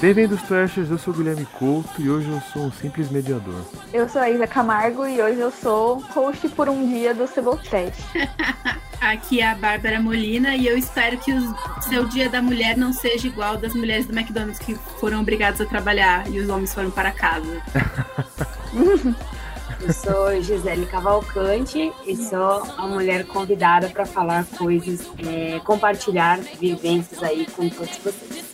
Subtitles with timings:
[0.00, 0.90] Bem-vindos, Trashers.
[0.90, 3.62] Eu sou o Guilherme Couto e hoje eu sou um simples mediador.
[3.92, 8.02] Eu sou a Isa Camargo e hoje eu sou host por um dia do Cebocast.
[8.98, 12.94] Aqui é a Bárbara Molina e eu espero que o seu dia da mulher não
[12.94, 16.90] seja igual das mulheres do McDonald's que foram obrigadas a trabalhar e os homens foram
[16.90, 17.62] para casa.
[19.82, 27.22] Eu sou Gisele Cavalcante e sou a mulher convidada para falar coisas, é, compartilhar vivências
[27.22, 28.49] aí com todos vocês.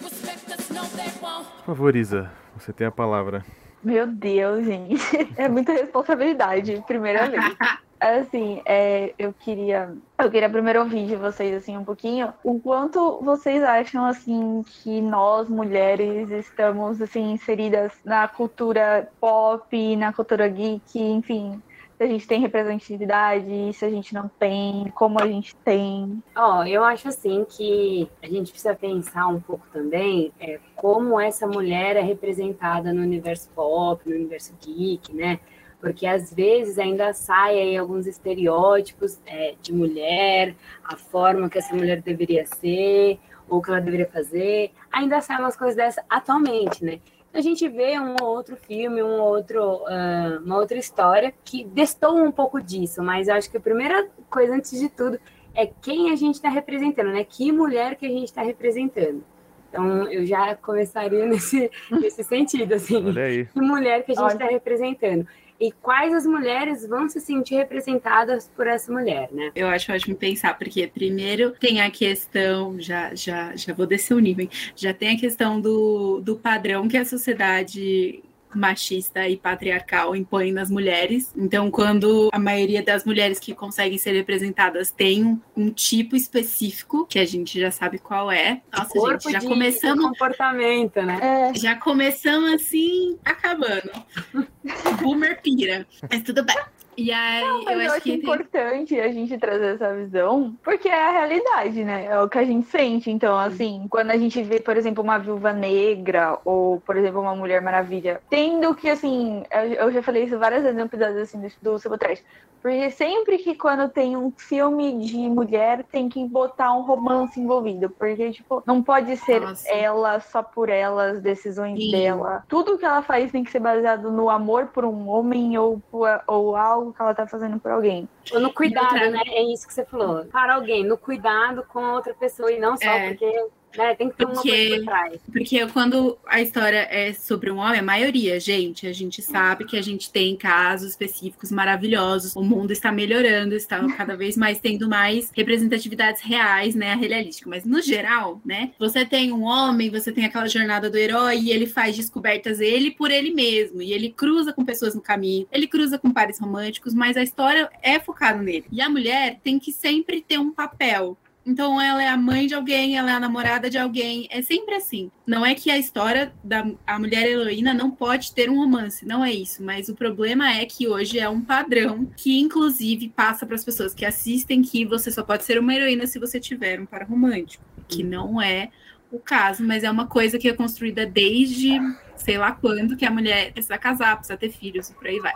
[1.67, 3.45] Por favor, Isa, você tem a palavra.
[3.83, 4.95] Meu Deus, gente.
[5.37, 7.43] É muita responsabilidade, primeira vez.
[7.99, 13.19] Assim, é, eu queria, eu queria primeiro ouvir de vocês assim um pouquinho o quanto
[13.23, 21.01] vocês acham assim que nós mulheres estamos assim inseridas na cultura pop, na cultura geek,
[21.01, 21.61] enfim,
[21.97, 26.23] se a gente tem representatividade, se a gente não tem, como a gente tem.
[26.37, 31.19] Ó, oh, eu acho assim que a gente precisa pensar um pouco também é, como
[31.19, 35.41] essa mulher é representada no universo pop, no universo geek, né?
[35.81, 41.75] porque às vezes ainda sai aí alguns estereótipos é, de mulher, a forma que essa
[41.75, 46.99] mulher deveria ser, ou que ela deveria fazer, ainda saem umas coisas dessas atualmente, né?
[47.37, 52.17] A gente vê um ou outro filme, um outro, uh, uma outra história que destou
[52.17, 55.21] um pouco disso, mas eu acho que a primeira coisa, antes de tudo,
[55.55, 57.25] é quem a gente está representando, né?
[57.25, 59.23] Que mulher que a gente está representando.
[59.69, 63.13] Então, eu já começaria nesse, nesse sentido, assim.
[63.53, 65.27] Que mulher que a gente está representando
[65.61, 69.51] e quais as mulheres vão se sentir representadas por essa mulher, né?
[69.55, 74.19] Eu acho ótimo pensar, porque primeiro tem a questão, já, já, já vou descer o
[74.19, 74.51] nível, hein?
[74.75, 78.23] já tem a questão do, do padrão que a sociedade
[78.57, 81.33] machista e patriarcal impõe nas mulheres.
[81.37, 87.07] Então, quando a maioria das mulheres que conseguem ser representadas tem um, um tipo específico,
[87.07, 88.63] que a gente já sabe qual é.
[88.73, 90.05] Nossa, Corpo gente, já começamos.
[90.05, 91.51] comportamento, né?
[91.53, 91.59] É.
[91.59, 93.91] Já começamos assim, acabando.
[95.03, 95.87] Boomer pira.
[96.11, 96.57] Mas tudo bem.
[96.97, 99.01] E aí, Não, eu, eu acho, que importante tem...
[99.01, 102.07] a gente trazer essa visão, porque é a realidade, né?
[102.07, 103.11] É o que a gente sente.
[103.11, 107.35] Então, assim, quando a gente vê, por exemplo, uma viúva negra ou, por exemplo, uma
[107.35, 109.43] Mulher Maravilha, tendo que, assim,
[109.79, 112.23] eu já falei isso várias vezes no episódio assim, do, do Trash,
[112.67, 117.89] porque sempre que quando tem um filme de mulher, tem que botar um romance envolvido.
[117.91, 119.69] Porque, tipo, não pode ser Nossa.
[119.69, 121.93] ela só por ela, as decisões Sim.
[121.93, 122.43] dela.
[122.49, 125.81] Tudo que ela faz tem que ser baseado no amor por um homem ou,
[126.27, 128.09] ou algo que ela tá fazendo por alguém.
[128.33, 129.21] Ou no cuidado, né?
[129.27, 130.25] É isso que você falou.
[130.27, 133.09] Para alguém, no cuidado com outra pessoa e não só é.
[133.09, 133.95] porque né?
[133.95, 135.21] Tem que ter porque, uma coisa por trás.
[135.33, 139.77] Porque quando a história é sobre um homem, a maioria, gente, a gente sabe que
[139.77, 142.35] a gente tem casos específicos maravilhosos.
[142.35, 146.93] O mundo está melhorando, está cada vez mais tendo mais representatividades reais, né?
[146.93, 147.49] A realística.
[147.49, 148.73] Mas no geral, né?
[148.79, 152.91] Você tem um homem, você tem aquela jornada do herói e ele faz descobertas ele
[152.91, 153.83] por ele mesmo.
[153.83, 157.71] E ele cruza com pessoas no caminho, ele cruza com pares românticos, mas a história
[157.83, 158.65] é focada nele.
[158.71, 162.55] E a mulher tem que sempre ter um papel então ela é a mãe de
[162.55, 164.27] alguém, ela é a namorada de alguém.
[164.31, 165.13] É sempre assim.
[165.25, 169.25] Não é que a história da a mulher heroína não pode ter um romance, não
[169.25, 169.63] é isso.
[169.63, 173.95] Mas o problema é que hoje é um padrão que, inclusive, passa para as pessoas
[173.95, 177.65] que assistem que você só pode ser uma heroína se você tiver um par romântico,
[177.87, 178.71] que não é
[179.13, 181.79] o caso, mas é uma coisa que é construída desde
[182.17, 185.33] sei lá quando que a mulher precisa casar, precisa ter filhos e por aí vai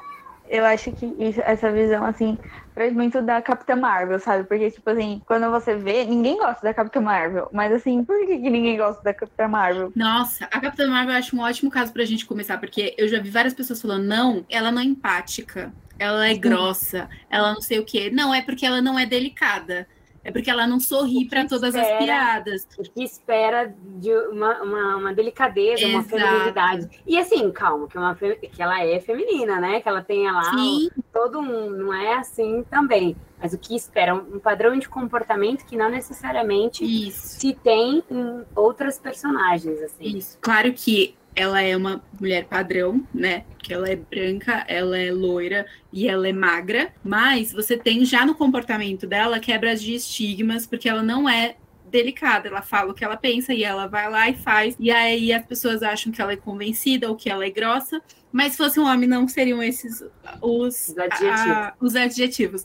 [0.51, 2.37] eu acho que isso, essa visão, assim,
[2.75, 4.45] traz muito da Capitã Marvel, sabe?
[4.45, 7.49] Porque, tipo assim, quando você vê, ninguém gosta da Capitã Marvel.
[7.53, 9.93] Mas, assim, por que, que ninguém gosta da Capitã Marvel?
[9.95, 13.21] Nossa, a Capitã Marvel eu acho um ótimo caso pra gente começar, porque eu já
[13.21, 17.79] vi várias pessoas falando, não, ela não é empática, ela é grossa, ela não sei
[17.79, 18.11] o quê.
[18.13, 19.87] Não, é porque ela não é delicada.
[20.23, 22.69] É porque ela não sorri para todas espera, as piadas.
[22.79, 25.95] O que espera de uma, uma, uma delicadeza, Exato.
[25.95, 27.03] uma feminilidade.
[27.07, 29.81] E assim, calma, que, uma, que ela é feminina, né?
[29.81, 30.91] Que ela tem lá Sim.
[31.13, 31.71] todo um.
[31.71, 33.17] Não é assim também.
[33.41, 37.41] Mas o que espera um padrão de comportamento que não necessariamente Isso.
[37.41, 39.81] se tem em outras personagens.
[39.81, 40.19] Assim.
[40.19, 40.39] Isso.
[40.43, 43.45] Claro que ela é uma mulher padrão, né?
[43.59, 48.27] Que ela é branca, ela é loira e ela é magra, mas você tem já
[48.27, 51.57] no comportamento dela quebras de estigmas, porque ela não é
[51.91, 55.33] delicada, ela fala o que ela pensa e ela vai lá e faz, e aí
[55.33, 58.01] as pessoas acham que ela é convencida ou que ela é grossa,
[58.31, 60.01] mas se fosse um homem não seriam esses
[60.41, 61.51] os, os adjetivos.
[61.51, 62.65] A, os adjetivos.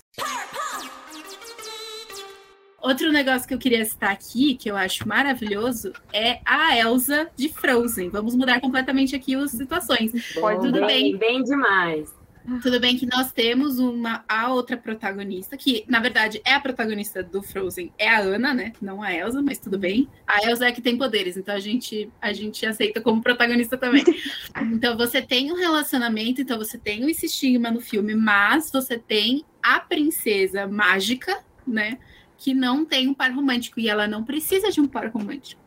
[2.86, 7.50] Outro negócio que eu queria citar aqui, que eu acho maravilhoso, é a Elsa de
[7.50, 8.10] Frozen.
[8.10, 10.12] Vamos mudar completamente aqui as situações.
[10.36, 11.18] Bom, Tudo bem, bem?
[11.18, 12.14] Bem demais.
[12.62, 17.24] Tudo bem que nós temos uma a outra protagonista, que na verdade é a protagonista
[17.24, 18.72] do Frozen, é a Ana, né?
[18.80, 20.08] Não a Elsa, mas tudo bem.
[20.28, 24.04] A Elsa é que tem poderes, então a gente, a gente aceita como protagonista também.
[24.72, 29.44] então você tem um relacionamento, então você tem esse estigma no filme, mas você tem
[29.64, 31.98] a princesa mágica, né?
[32.38, 35.62] Que não tem um par romântico e ela não precisa de um par romântico.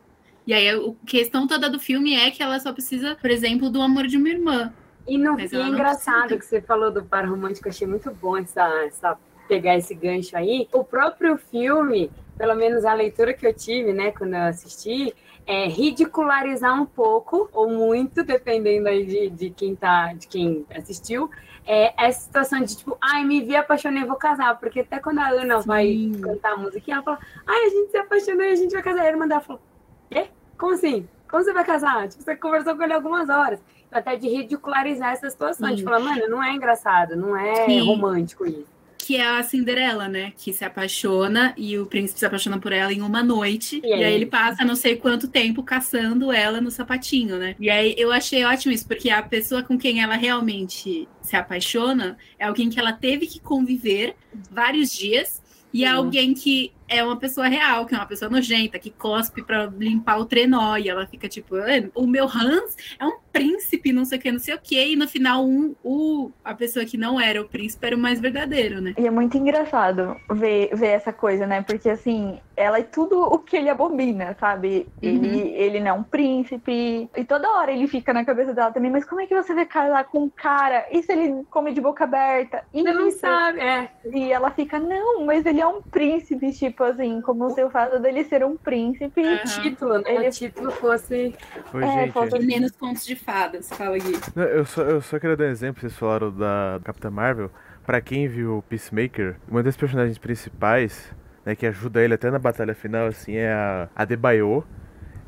[0.45, 3.81] E aí a questão toda do filme é que ela só precisa, por exemplo, do
[3.81, 4.73] amor de uma irmã.
[5.07, 8.67] E, no, e é engraçado que você falou do par romântico, achei muito bom essa,
[8.85, 9.17] essa
[9.47, 10.67] pegar esse gancho aí.
[10.71, 15.13] O próprio filme, pelo menos a leitura que eu tive, né, quando eu assisti,
[15.47, 21.29] é ridicularizar um pouco ou muito, dependendo aí de, de quem tá, de quem assistiu,
[21.71, 25.29] é essa situação de tipo, ai, me vi, apaixonei, vou casar, porque até quando a
[25.29, 25.67] Ana Sim.
[25.67, 28.81] vai cantar a música, ela fala, ai, a gente se apaixonou e a gente vai
[28.81, 29.01] casar.
[29.01, 29.61] Aí a irmã dela falou,
[30.09, 30.29] quê?
[30.57, 31.07] Como assim?
[31.29, 32.07] Como você vai casar?
[32.07, 33.59] Tipo, você conversou com ele algumas horas
[33.91, 37.85] até de ridicularizar essa situação, de falar, mano, não é engraçado, não é Sim.
[37.85, 38.78] romântico isso.
[39.09, 40.33] Que é a Cinderela, né?
[40.37, 43.81] Que se apaixona e o príncipe se apaixona por ela em uma noite.
[43.83, 47.55] E, e aí ele passa não sei quanto tempo caçando ela no sapatinho, né?
[47.59, 52.19] E aí eu achei ótimo isso, porque a pessoa com quem ela realmente se apaixona
[52.37, 54.15] é alguém que ela teve que conviver
[54.51, 55.41] vários dias
[55.73, 59.43] e é alguém que é uma pessoa real, que é uma pessoa nojenta, que cospe
[59.43, 61.55] para limpar o trenó, e ela fica tipo,
[61.95, 64.95] o meu Hans é um príncipe, não sei o que, não sei o que, e
[64.95, 68.81] no final um, o, a pessoa que não era o príncipe era o mais verdadeiro,
[68.81, 68.93] né?
[68.97, 71.61] E é muito engraçado ver, ver essa coisa, né?
[71.61, 74.87] Porque assim, ela é tudo o que ele abomina, sabe?
[75.01, 75.09] Uhum.
[75.09, 78.91] Ele, ele não é um príncipe, e toda hora ele fica na cabeça dela também,
[78.91, 80.85] mas como é que você vai casar com cara?
[80.91, 82.63] E se ele come de boca aberta?
[82.73, 83.89] E não sabe, é.
[84.11, 87.69] E ela fica, não, mas ele é um príncipe, tipo, tipo assim, como se o
[87.69, 89.21] fato dele ser um príncipe.
[89.21, 89.61] Uhum.
[89.61, 90.03] título, né?
[90.07, 90.27] Ele...
[90.29, 91.35] O título fosse.
[91.73, 92.13] Oi, é, gente.
[92.13, 92.39] Fosse...
[92.39, 94.13] Menos contos de fadas, fala aqui.
[94.33, 97.51] Não, eu, só, eu só queria dar um exemplo, vocês falaram da Capitã Marvel.
[97.85, 101.11] Pra quem viu Peacemaker, uma das personagens principais,
[101.43, 104.63] né, que ajuda ele até na batalha final, assim, é a Adebayo.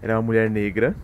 [0.02, 0.96] Ela é uma mulher negra,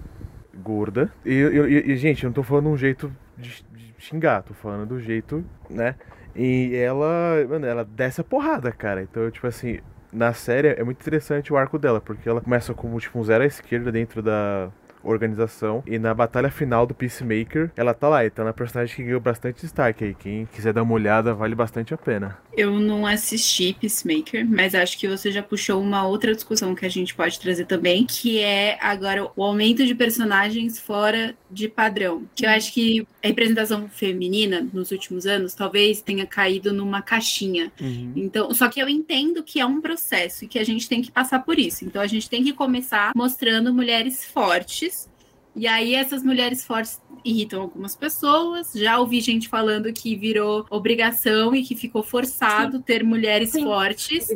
[0.56, 1.12] gorda.
[1.26, 4.86] E, e, e gente, eu não tô falando um jeito de, de xingar, tô falando
[4.86, 5.96] do jeito, né?
[6.36, 9.02] E ela, mano, ela desce a porrada, cara.
[9.02, 9.80] Então, tipo assim,
[10.12, 13.44] na série é muito interessante o arco dela, porque ela começa como tipo um zero
[13.44, 14.70] à esquerda dentro da
[15.04, 15.84] organização.
[15.86, 18.26] E na batalha final do Peacemaker, ela tá lá.
[18.26, 20.14] Então é uma personagem que ganhou bastante destaque aí.
[20.14, 22.38] Quem quiser dar uma olhada, vale bastante a pena.
[22.56, 26.90] Eu não assisti Peacemaker, mas acho que você já puxou uma outra discussão que a
[26.90, 32.24] gente pode trazer também, que é agora o aumento de personagens fora de padrão.
[32.36, 37.72] Que eu acho que a representação feminina nos últimos anos talvez tenha caído numa caixinha.
[37.80, 38.14] Uhum.
[38.16, 41.12] Então, só que eu entendo que é um processo e que a gente tem que
[41.12, 41.86] passar por isso.
[41.86, 45.10] Então a gente tem que começar mostrando mulheres fortes
[45.58, 48.72] e aí essas mulheres fortes irritam algumas pessoas.
[48.76, 52.84] Já ouvi gente falando que virou obrigação e que ficou forçado Sim.
[52.84, 53.64] ter mulheres Sim.
[53.64, 54.28] fortes.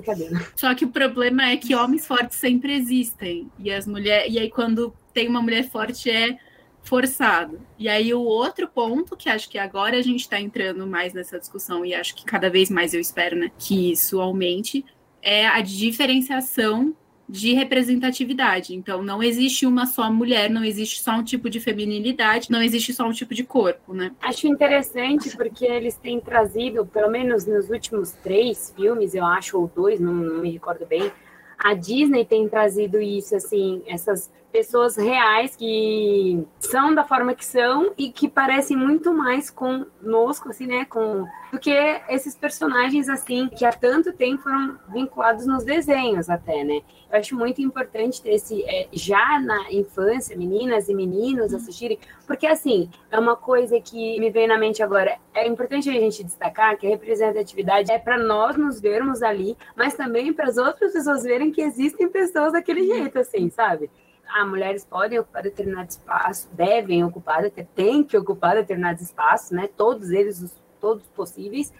[0.56, 3.52] Só que o problema é que homens fortes sempre existem.
[3.60, 6.40] E as mulheres, e aí quando tem uma mulher forte é
[6.84, 7.62] forçado.
[7.78, 11.40] E aí o outro ponto que acho que agora a gente está entrando mais nessa
[11.40, 14.84] discussão e acho que cada vez mais eu espero, né, que isso aumente
[15.22, 16.96] é a diferenciação
[17.30, 18.76] de representatividade.
[18.76, 22.94] Então, não existe uma só mulher, não existe só um tipo de feminilidade, não existe
[22.94, 24.12] só um tipo de corpo, né?
[24.22, 29.72] Acho interessante porque eles têm trazido, pelo menos nos últimos três filmes, eu acho, ou
[29.74, 31.10] dois, não, não me recordo bem,
[31.58, 37.94] a Disney tem trazido isso, assim, essas pessoas reais que são da forma que são
[37.98, 40.86] e que parecem muito mais conosco, assim, né?
[40.86, 41.72] Com, do que
[42.10, 46.82] esses personagens, assim, que há tanto tempo foram vinculados nos desenhos até, né?
[47.12, 52.48] Eu acho muito importante ter esse, é, já na infância, meninas e meninos assistirem, porque,
[52.48, 55.18] assim, é uma coisa que me vem na mente agora.
[55.34, 59.94] É importante a gente destacar que a representatividade é para nós nos vermos ali, mas
[59.94, 63.90] também para as outras pessoas verem que existem pessoas daquele jeito, assim, sabe?
[64.34, 67.44] Ah, mulheres podem ocupar determinado espaço, devem ocupar,
[67.76, 69.70] têm que ocupar determinados espaços, né?
[69.76, 71.74] Todos eles, os, todos possíveis.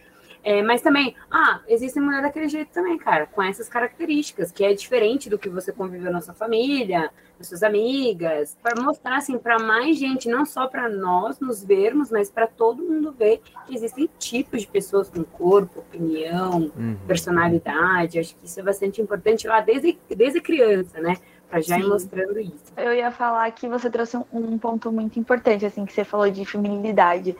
[0.44, 4.74] É, mas também, ah, existe mulher daquele jeito também, cara, com essas características, que é
[4.74, 9.60] diferente do que você conviveu na sua família, nas suas amigas, para mostrar, assim, para
[9.60, 14.10] mais gente, não só para nós nos vermos, mas para todo mundo ver que existem
[14.18, 16.98] tipos de pessoas com corpo, opinião, uhum.
[17.08, 18.18] personalidade.
[18.18, 21.18] Acho que isso é bastante importante lá desde, desde criança, né?
[21.52, 21.82] Para já Sim.
[21.82, 22.74] ir mostrando isso.
[22.78, 26.46] Eu ia falar que você trouxe um ponto muito importante, assim, que você falou de
[26.46, 27.36] feminilidade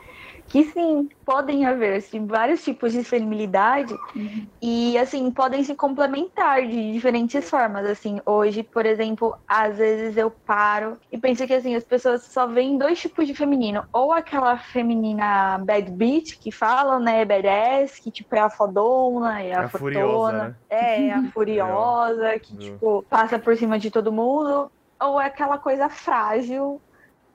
[0.52, 4.46] que sim, podem haver assim, vários tipos de feminilidade uhum.
[4.60, 7.86] e assim podem se complementar de diferentes formas.
[7.86, 12.46] Assim, hoje, por exemplo, às vezes eu paro e penso que assim as pessoas só
[12.46, 18.10] veem dois tipos de feminino, ou aquela feminina bad bitch que falam, né, badass, que
[18.10, 20.54] tipo é a fodona, é a, a furiosa, né?
[20.68, 25.56] é, é a furiosa, que tipo passa por cima de todo mundo, ou é aquela
[25.56, 26.78] coisa frágil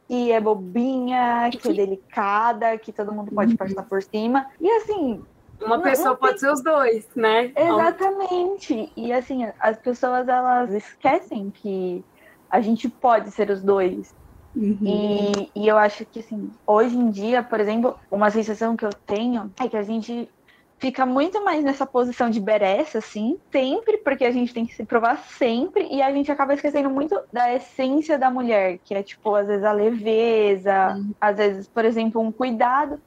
[0.08, 3.58] que é bobinha, que é delicada, que todo mundo pode uhum.
[3.58, 4.48] passar por cima.
[4.60, 5.24] E assim.
[5.60, 6.40] Uma pessoa pode tem...
[6.40, 7.52] ser os dois, né?
[7.56, 8.92] Exatamente.
[8.96, 12.06] E assim, as pessoas elas esquecem que
[12.50, 14.16] a gente pode ser os dois.
[14.56, 14.78] Uhum.
[14.82, 18.92] E, e eu acho que, assim, hoje em dia, por exemplo, uma sensação que eu
[19.06, 20.30] tenho é que a gente
[20.79, 24.86] fica muito mais nessa posição de beressa, assim, sempre, porque a gente tem que se
[24.86, 29.34] provar sempre, e a gente acaba esquecendo muito da essência da mulher, que é, tipo,
[29.36, 31.12] às vezes a leveza, uhum.
[31.19, 33.01] às vezes, por exemplo, um cuidado,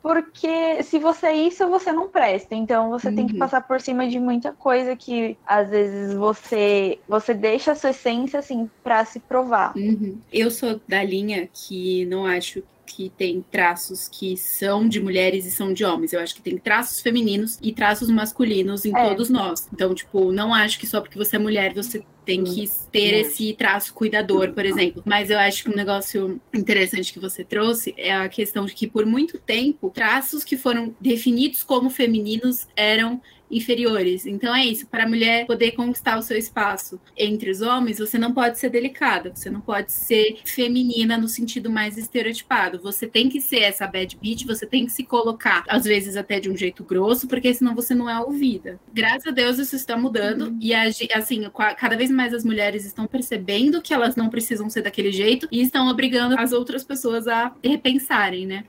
[0.00, 2.54] porque se você é isso, você não presta.
[2.54, 3.16] Então você uhum.
[3.16, 3.38] tem que uhum.
[3.38, 8.38] passar por cima de muita coisa que às vezes você você deixa a sua essência
[8.38, 9.76] assim para se provar.
[9.76, 10.16] Uhum.
[10.32, 15.50] Eu sou da linha que não acho que tem traços que são de mulheres e
[15.50, 16.12] são de homens.
[16.12, 19.08] Eu acho que tem traços femininos e traços masculinos em é.
[19.08, 19.68] todos nós.
[19.72, 23.54] Então, tipo, não acho que só porque você é mulher você tem que ter esse
[23.54, 25.02] traço cuidador, por exemplo.
[25.06, 28.86] Mas eu acho que um negócio interessante que você trouxe é a questão de que
[28.86, 34.26] por muito tempo traços que foram definidos como femininos eram inferiores.
[34.26, 38.18] Então é isso, para a mulher poder conquistar o seu espaço entre os homens, você
[38.18, 42.80] não pode ser delicada, você não pode ser feminina no sentido mais estereotipado.
[42.80, 46.40] Você tem que ser essa bad bitch, você tem que se colocar, às vezes até
[46.40, 48.78] de um jeito grosso, porque senão você não é ouvida.
[48.92, 50.58] Graças a Deus isso está mudando uhum.
[50.60, 55.12] e assim, cada vez mais as mulheres estão percebendo que elas não precisam ser daquele
[55.12, 58.64] jeito e estão obrigando as outras pessoas a repensarem, né?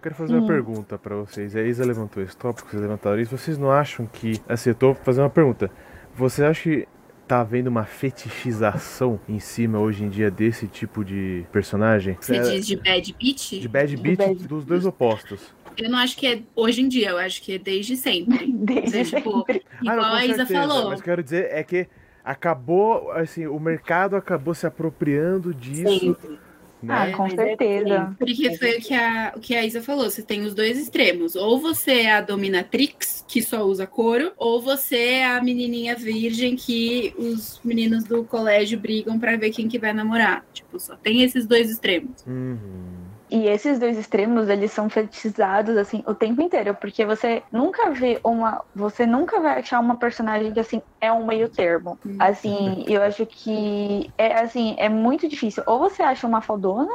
[0.00, 0.46] Quero fazer uma hum.
[0.46, 1.56] pergunta para vocês.
[1.56, 3.36] A Isa levantou esse tópico, vocês levantaram isso.
[3.36, 4.40] Vocês não acham que.
[4.48, 5.70] Assim, eu tô fazendo uma pergunta.
[6.14, 6.88] Você acha que
[7.26, 12.16] tá havendo uma fetichização em cima hoje em dia desse tipo de personagem?
[12.20, 12.40] Você é...
[12.42, 13.60] diz de bad beat?
[13.60, 15.52] De bad beat bad dos dois opostos.
[15.76, 18.46] Eu não acho que é hoje em dia, eu acho que é desde sempre.
[18.54, 19.64] desde tipo, sempre.
[19.80, 20.90] Igual ah, não, a Isa certeza, falou.
[20.90, 21.88] Mas quero dizer é que
[22.24, 25.98] acabou, assim, o mercado acabou se apropriando disso.
[25.98, 26.47] Sempre
[26.82, 26.94] né?
[27.12, 28.14] Ah, com certeza.
[28.18, 31.34] Porque foi o que, a, o que a Isa falou: você tem os dois extremos.
[31.34, 36.56] Ou você é a dominatrix, que só usa couro, ou você é a menininha virgem
[36.56, 40.44] que os meninos do colégio brigam para ver quem que vai namorar.
[40.52, 42.24] Tipo, só tem esses dois extremos.
[42.26, 43.07] Uhum.
[43.30, 48.20] E esses dois extremos, eles são fetichizados, assim, o tempo inteiro, porque você nunca vê
[48.24, 48.64] uma.
[48.74, 51.98] Você nunca vai achar uma personagem que, assim, é um meio termo.
[52.04, 52.16] Hum.
[52.18, 55.62] Assim, eu acho que é, assim, é muito difícil.
[55.66, 56.92] Ou você acha uma fodona,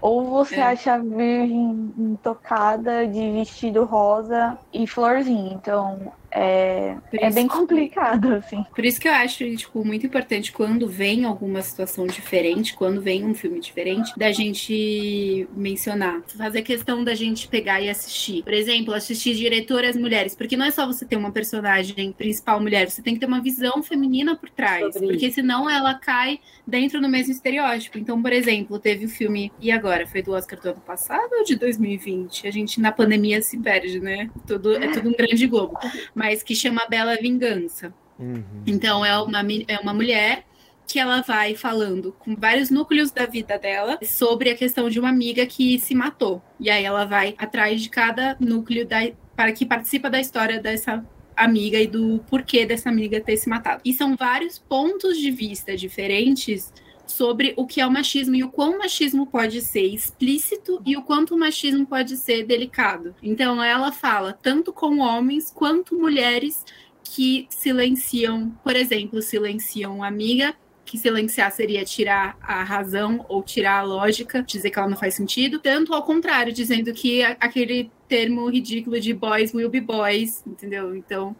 [0.00, 0.62] ou você é.
[0.64, 5.52] acha a virgem intocada de vestido rosa e florzinha.
[5.54, 8.64] Então, é, é bem complicado, assim.
[8.74, 13.24] Por isso que eu acho, tipo, muito importante quando vem alguma situação diferente, quando vem
[13.24, 16.22] um filme diferente, da gente mencionar.
[16.26, 18.42] Fazer questão da gente pegar e assistir.
[18.42, 22.88] Por exemplo, assistir diretoras mulheres, porque não é só você ter uma personagem principal mulher,
[22.88, 25.34] você tem que ter uma visão feminina por trás, Sobre porque isso.
[25.34, 27.98] senão ela cai dentro do mesmo estereótipo.
[27.98, 30.06] Então, por exemplo, teve o filme E Agora?
[30.06, 32.46] Foi do Oscar do ano passado ou de 2020?
[32.46, 34.30] A gente na pandemia se perde, né?
[34.46, 35.78] Tudo, é tudo um grande globo
[36.22, 37.92] mas que chama Bela Vingança.
[38.16, 38.62] Uhum.
[38.64, 40.44] Então é uma, é uma mulher
[40.86, 45.08] que ela vai falando com vários núcleos da vida dela sobre a questão de uma
[45.08, 46.40] amiga que se matou.
[46.60, 49.00] E aí ela vai atrás de cada núcleo da,
[49.34, 51.04] para que participa da história dessa
[51.36, 53.80] amiga e do porquê dessa amiga ter se matado.
[53.84, 56.72] E são vários pontos de vista diferentes
[57.12, 60.96] sobre o que é o machismo e o quão o machismo pode ser explícito e
[60.96, 63.14] o quanto o machismo pode ser delicado.
[63.22, 66.64] Então ela fala tanto com homens quanto mulheres
[67.04, 70.54] que silenciam, por exemplo, silenciam amiga,
[70.84, 75.14] que silenciar seria tirar a razão ou tirar a lógica, dizer que ela não faz
[75.14, 80.94] sentido, tanto ao contrário, dizendo que aquele termo ridículo de boys will be boys, entendeu?
[80.94, 81.36] Então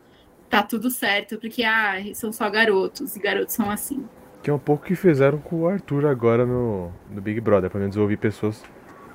[0.49, 4.05] tá tudo certo, porque ah, são só garotos e garotos são assim.
[4.42, 7.70] Que é um pouco que fizeram com o Arthur agora no, no Big Brother.
[7.70, 8.62] Pelo menos eu ouvi pessoas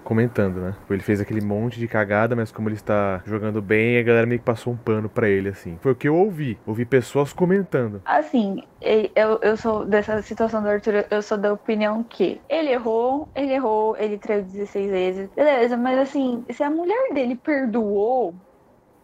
[0.07, 0.73] comentando, né?
[0.89, 4.39] Ele fez aquele monte de cagada, mas como ele está jogando bem, a galera meio
[4.39, 5.77] que passou um pano para ele, assim.
[5.81, 6.57] Foi o que eu ouvi.
[6.65, 8.01] Ouvi pessoas comentando.
[8.05, 13.27] Assim, eu, eu sou dessa situação do Arthur, eu sou da opinião que ele errou,
[13.35, 15.29] ele errou, ele traiu 16 vezes.
[15.35, 18.33] Beleza, mas assim, se a mulher dele perdoou,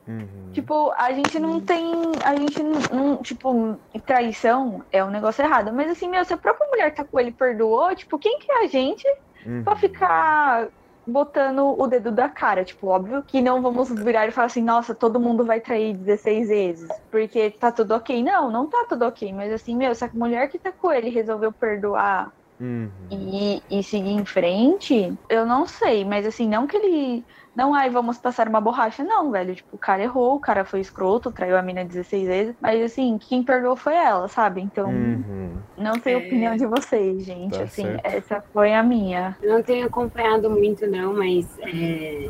[0.08, 0.52] Uhum.
[0.52, 1.86] Tipo, a gente não tem.
[2.24, 5.72] A gente não, não- Tipo, traição é um negócio errado.
[5.74, 8.52] Mas assim, meu, se a própria mulher tá com ele e perdoou, tipo, quem que
[8.52, 9.08] é a gente
[9.46, 9.64] Uhum.
[9.64, 10.70] pra ficar
[11.06, 12.64] botando o dedo da cara?
[12.64, 16.48] Tipo, óbvio que não vamos virar e falar assim, nossa, todo mundo vai trair 16
[16.50, 16.88] vezes.
[17.10, 18.22] Porque tá tudo ok.
[18.24, 19.32] Não, não tá tudo ok.
[19.34, 22.90] Mas assim, meu, se a mulher que tá com ele resolveu perdoar Uhum.
[23.12, 27.26] e, e seguir em frente, eu não sei, mas assim, não que ele.
[27.56, 29.54] Não, ai, vamos passar uma borracha, não, velho.
[29.54, 33.18] Tipo, o cara errou, o cara foi escroto, traiu a mina 16 vezes, mas assim,
[33.20, 34.60] quem perdoou foi ela, sabe?
[34.60, 35.52] Então, Uhum.
[35.78, 36.26] não sei a É.
[36.26, 37.56] opinião de vocês, gente.
[37.56, 38.06] Tá assim, certo.
[38.06, 39.38] essa foi a minha.
[39.42, 41.48] Eu não tenho acompanhado muito, não, mas.
[41.60, 42.30] É...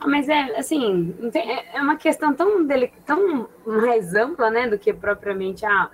[0.00, 2.92] Ah, mas é, assim, é é uma questão tão, dele...
[3.06, 5.88] tão mais ampla, né, do que propriamente, ah,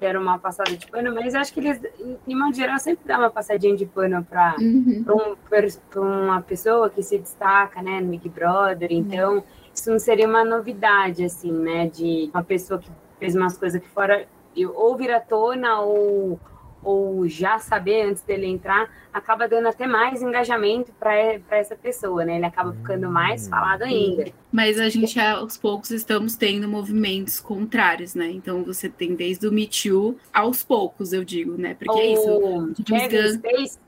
[0.00, 1.80] quero uma passada de pano, mas acho que eles,
[2.26, 5.04] em modo geral, sempre dá uma passadinha de pano para Uhum.
[5.96, 10.44] um, uma pessoa que se destaca, né, no Big Brother, então isso não seria uma
[10.44, 14.26] novidade, assim, né, de uma pessoa que fez umas coisas que fora,
[14.74, 16.40] ou vir à tona, ou,
[16.82, 21.12] ou já saber antes dele entrar, acaba dando até mais engajamento para
[21.50, 23.50] essa pessoa, né, ele acaba ficando mais Hum.
[23.50, 24.32] falado ainda.
[24.52, 28.30] Mas a gente, aos poucos, estamos tendo movimentos contrários, né?
[28.30, 31.74] Então você tem desde o Me Too, aos poucos, eu digo, né?
[31.74, 32.30] Porque é isso.
[32.30, 33.32] o James Kevin.
[33.38, 33.78] Space,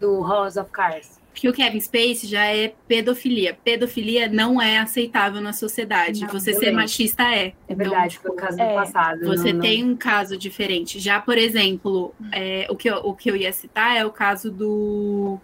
[0.00, 1.18] do House of Cards.
[1.32, 3.56] Porque o Kevin Space já é pedofilia.
[3.64, 6.22] Pedofilia não é aceitável na sociedade.
[6.22, 7.52] Não, você ser machista é.
[7.68, 9.20] É verdade, Então, foi o tipo, caso do é, passado.
[9.26, 10.98] Você não- não- tem um caso diferente.
[10.98, 14.50] Já, por exemplo, é, o, que eu, o que eu ia citar é o caso
[14.50, 15.38] do.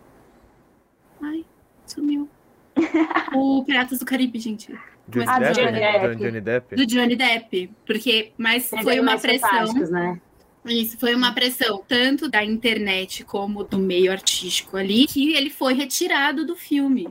[1.23, 1.45] Ai,
[1.87, 2.29] sumiu.
[3.35, 4.75] o Piratas do Caribe, gente.
[5.09, 5.55] Johnny Ah, Depp?
[5.61, 5.81] Johnny né?
[5.93, 6.01] Depp.
[6.09, 6.77] Johnny- Johnny Depp?
[6.77, 7.71] Do Johnny Depp.
[7.87, 9.73] Porque, mas foi uma pressão.
[9.91, 10.21] né?
[10.65, 15.75] Isso, foi uma pressão tanto da internet como do meio artístico ali, que ele foi
[15.75, 17.09] retirado do filme.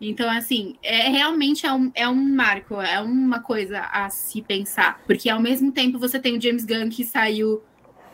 [0.00, 5.00] Então, assim, é realmente é um, é um marco, é uma coisa a se pensar.
[5.06, 7.62] Porque ao mesmo tempo você tem o James Gunn que saiu.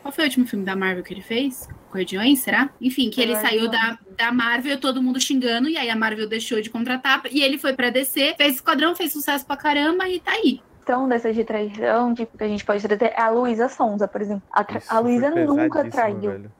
[0.01, 1.67] Qual foi o último filme da Marvel que ele fez?
[1.93, 2.69] Guardiões, será?
[2.81, 6.59] Enfim, que ele saiu da, da Marvel, todo mundo xingando, e aí a Marvel deixou
[6.59, 10.31] de contratar, e ele foi pra DC, fez Esquadrão, fez sucesso pra caramba e tá
[10.31, 10.61] aí.
[10.83, 14.21] Então, dessa de traição, tipo, que a gente pode trazer é a Luísa Sonza, por
[14.21, 14.43] exemplo.
[14.51, 16.19] A, tra- a Luísa nunca traiu.
[16.19, 16.51] velho.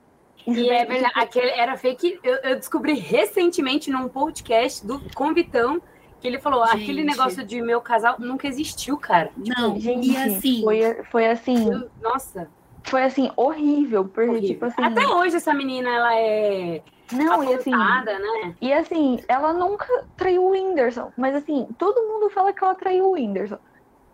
[0.46, 2.18] Isso E é verdade, aquele era fake.
[2.22, 5.80] Eu, eu descobri recentemente num podcast do com Vitão
[6.20, 6.82] que ele falou: Gente.
[6.82, 9.30] aquele negócio de meu casal nunca existiu, cara.
[9.36, 10.62] Não, Gente, e assim.
[10.62, 12.48] foi, foi assim, Eu- nossa,
[12.82, 14.48] foi assim, horrível, porque, horrível.
[14.48, 16.82] tipo assim, Até hoje essa menina ela é
[17.12, 18.54] não, e assim, né?
[18.60, 23.06] e assim, ela nunca traiu o Whindersson, mas assim, todo mundo fala que ela traiu
[23.06, 23.58] o Whindersson.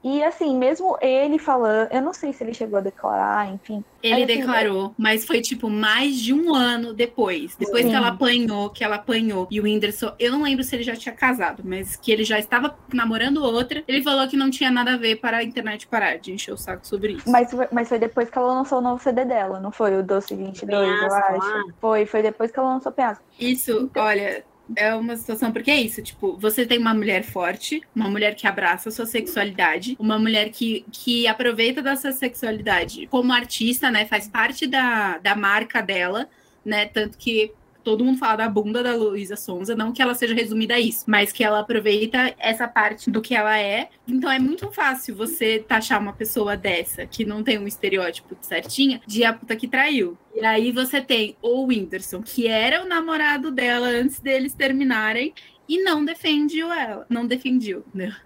[0.03, 3.85] E assim, mesmo ele falando, eu não sei se ele chegou a declarar, enfim.
[4.03, 7.55] Ele assim, declarou, mas foi tipo mais de um ano depois.
[7.57, 7.91] Depois Sim.
[7.91, 9.47] que ela apanhou, que ela apanhou.
[9.51, 12.39] E o Whindersson, eu não lembro se ele já tinha casado, mas que ele já
[12.39, 13.85] estava namorando outra.
[13.87, 16.57] Ele falou que não tinha nada a ver para a internet parar de encher o
[16.57, 17.31] saco sobre isso.
[17.31, 19.95] Mas, foi- mas foi depois que ela lançou o novo CD dela, não foi?
[19.99, 21.39] O Doce 22, eu Penhasco acho.
[21.57, 21.65] lá.
[21.79, 23.23] Foi, foi depois que ela lançou Penhasco.
[23.39, 24.45] Isso, olha,
[24.76, 28.46] é uma situação, porque é isso, tipo, você tem uma mulher forte, uma mulher que
[28.46, 34.28] abraça a sua sexualidade, uma mulher que, que aproveita dessa sexualidade como artista, né, faz
[34.28, 36.28] parte da, da marca dela,
[36.64, 37.52] né, tanto que
[37.83, 41.05] todo mundo fala da bunda da Luísa Sonza, não que ela seja resumida a isso,
[41.07, 43.88] mas que ela aproveita essa parte do que ela é.
[44.07, 49.01] Então é muito fácil você taxar uma pessoa dessa, que não tem um estereótipo certinha,
[49.07, 50.16] de a puta que traiu.
[50.35, 55.35] E aí você tem o Whindersson, que era o namorado dela antes deles terminarem,
[55.69, 57.07] e não defendeu ela.
[57.09, 58.16] Não defendeu, né?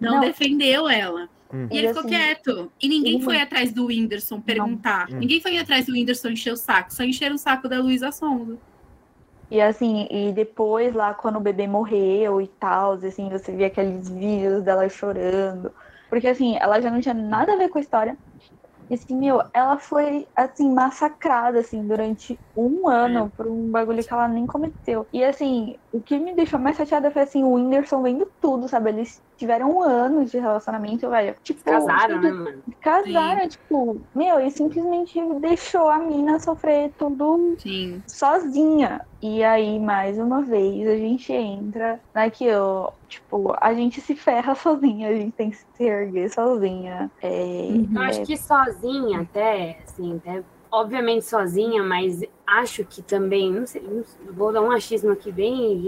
[0.00, 0.20] Não, Não.
[0.20, 1.28] defendeu ela.
[1.52, 1.68] Hum.
[1.70, 2.72] E E ele ficou assim, quieto.
[2.80, 5.08] E ninguém foi atrás do Whindersson perguntar.
[5.10, 5.18] Hum.
[5.18, 6.92] Ninguém foi atrás do Whindersson encher o saco.
[6.92, 8.56] Só encheram o saco da Luísa Sonza.
[9.50, 14.08] E assim, e depois lá quando o bebê morreu e tal, assim, você via aqueles
[14.08, 15.70] vídeos dela chorando.
[16.08, 18.16] Porque assim, ela já não tinha nada a ver com a história.
[18.92, 24.12] E assim, meu, ela foi assim, massacrada, assim, durante um ano por um bagulho que
[24.12, 25.08] ela nem cometeu.
[25.12, 28.90] E assim, o que me deixou mais chateada foi assim, o Whindersson vendo tudo, sabe?
[28.90, 31.34] Eles tiveram anos de relacionamento, velho.
[31.42, 32.64] Tipo, Casaram, tudo- né, mano?
[32.82, 38.02] Casaram, tipo, meu, e simplesmente deixou a mina sofrer tudo Sim.
[38.06, 39.00] sozinha.
[39.22, 45.10] E aí, mais uma vez, a gente entra naquilo, tipo, a gente se ferra sozinha,
[45.10, 47.08] a gente tem que se erguer sozinha.
[47.22, 53.64] É, Eu acho que sozinha, até, assim, até, obviamente sozinha, mas acho que também, não
[53.64, 55.84] sei, não sei, vou dar um achismo aqui bem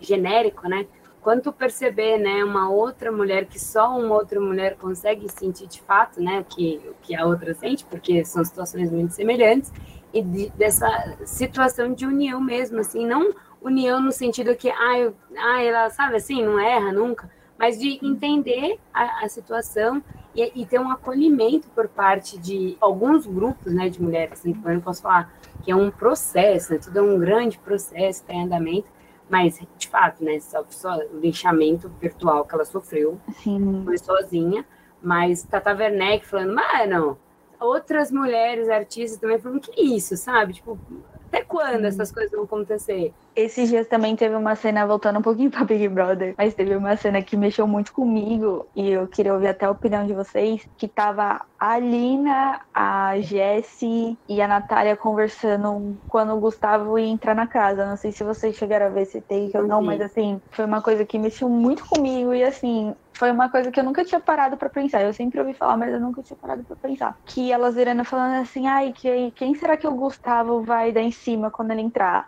[0.00, 0.84] genérico, né?
[1.20, 6.20] Quanto perceber, né, uma outra mulher que só uma outra mulher consegue sentir de fato,
[6.20, 9.72] né, o que, o que a outra sente, porque são situações muito semelhantes,
[10.14, 10.88] e de- dessa
[11.24, 16.16] situação de união mesmo, assim, não união no sentido que, ah, eu, ah, ela, sabe
[16.16, 20.02] assim, não erra nunca, mas de entender a, a situação
[20.34, 24.40] e, e, ter um acolhimento por parte de alguns grupos né, de mulheres.
[24.40, 28.20] Assim, eu não posso falar que é um processo, né, tudo é um grande processo,
[28.20, 28.88] está em andamento,
[29.30, 33.82] mas, de fato, né, só, só o lixamento virtual que ela sofreu, Sim.
[33.84, 34.64] foi sozinha,
[35.02, 37.18] mas Tata Werneck falando, mano,
[37.64, 40.54] outras mulheres artistas também falando, que isso, sabe?
[40.54, 40.78] Tipo,
[41.34, 43.12] até quando essas coisas vão acontecer?
[43.34, 46.96] Esses dias também teve uma cena, voltando um pouquinho para Big Brother, mas teve uma
[46.96, 50.86] cena que mexeu muito comigo e eu queria ouvir até a opinião de vocês, que
[50.86, 57.48] tava a Lina, a Jessie e a Natália conversando quando o Gustavo ia entrar na
[57.48, 57.84] casa.
[57.84, 60.80] Não sei se vocês chegaram a ver esse take ou não, mas assim, foi uma
[60.80, 64.56] coisa que mexeu muito comigo e assim, foi uma coisa que eu nunca tinha parado
[64.56, 65.02] para pensar.
[65.02, 67.16] Eu sempre ouvi falar, mas eu nunca tinha parado para pensar.
[67.26, 71.12] Que elas virando falando assim, ai, que, quem será que o Gustavo vai dar em
[71.12, 72.26] cima quando ele entrar?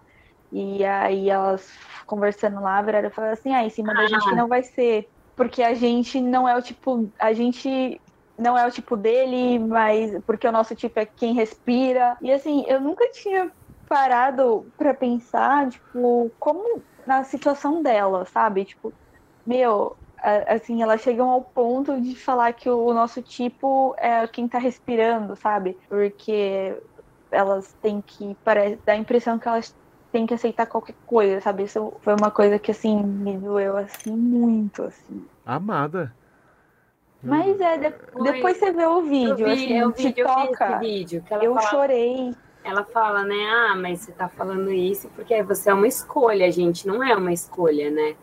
[0.52, 1.68] E aí elas
[2.06, 5.06] conversando lá, viraram e falaram assim, ah, em cima da gente não vai ser.
[5.34, 7.12] Porque a gente não é o tipo.
[7.18, 8.00] A gente
[8.38, 12.16] não é o tipo dele, mas porque o nosso tipo é quem respira.
[12.22, 13.50] E assim, eu nunca tinha
[13.88, 18.64] parado para pensar, tipo, como na situação dela, sabe?
[18.64, 18.94] Tipo,
[19.44, 19.96] meu,
[20.48, 25.36] assim, elas chegam ao ponto de falar que o nosso tipo é quem tá respirando,
[25.36, 25.78] sabe?
[25.88, 26.76] Porque
[27.30, 29.74] elas têm que, parece, dá a impressão que elas
[30.10, 31.64] têm que aceitar qualquer coisa, sabe?
[31.64, 35.24] Isso foi uma coisa que, assim, me doeu, assim, muito, assim.
[35.44, 36.12] Amada.
[37.22, 40.78] Mas é, de, depois você vê o vídeo, eu vi, assim, eu te toca.
[40.78, 42.34] Vídeo, eu fala, chorei.
[42.62, 46.86] Ela fala, né, ah, mas você tá falando isso porque você é uma escolha, gente,
[46.86, 48.16] não é uma escolha, né?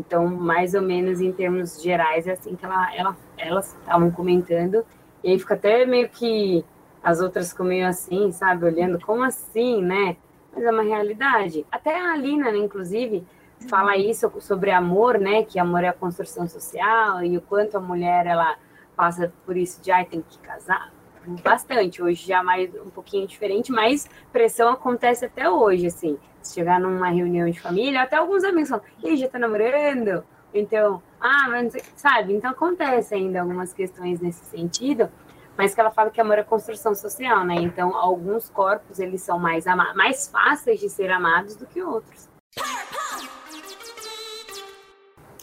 [0.00, 4.84] Então, mais ou menos em termos gerais, é assim que ela, ela, elas estavam comentando.
[5.22, 6.64] E aí fica até meio que
[7.02, 8.64] as outras ficam meio assim, sabe?
[8.64, 10.16] Olhando, como assim, né?
[10.52, 11.66] Mas é uma realidade.
[11.70, 13.24] Até a Alina, né, inclusive,
[13.68, 15.42] fala isso sobre amor, né?
[15.42, 18.56] Que amor é a construção social e o quanto a mulher, ela
[18.96, 20.92] passa por isso de, ai, tem que casar.
[21.42, 22.02] Bastante.
[22.02, 27.48] Hoje já mais um pouquinho diferente, mas pressão acontece até hoje, assim chegar numa reunião
[27.50, 30.24] de família, até alguns amigos falam, e já tá namorando?
[30.52, 32.34] Então, ah, mas sabe?
[32.34, 35.08] Então acontece ainda algumas questões nesse sentido,
[35.56, 37.54] mas que ela fala que amor é construção social, né?
[37.56, 42.28] Então, alguns corpos eles são mais mais fáceis de ser amados do que outros.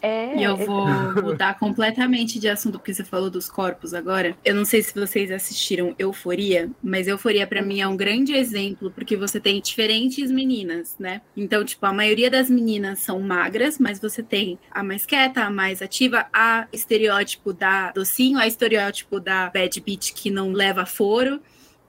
[0.02, 0.36] É.
[0.36, 0.88] E eu vou
[1.24, 4.36] mudar completamente de assunto, porque você falou dos corpos agora.
[4.44, 8.92] Eu não sei se vocês assistiram Euforia, mas Euforia para mim é um grande exemplo,
[8.92, 11.22] porque você tem diferentes meninas, né?
[11.36, 15.50] Então, tipo, a maioria das meninas são magras, mas você tem a mais quieta, a
[15.50, 21.42] mais ativa, a estereótipo da docinho, a estereótipo da bad bitch que não leva foro.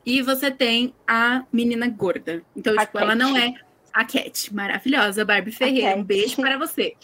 [0.04, 2.42] E você tem a menina gorda.
[2.56, 3.04] Então, a tipo, Cat.
[3.04, 3.54] ela não é
[3.92, 5.96] a Cat, maravilhosa, Barbie Ferreira.
[5.96, 6.94] Um beijo para você.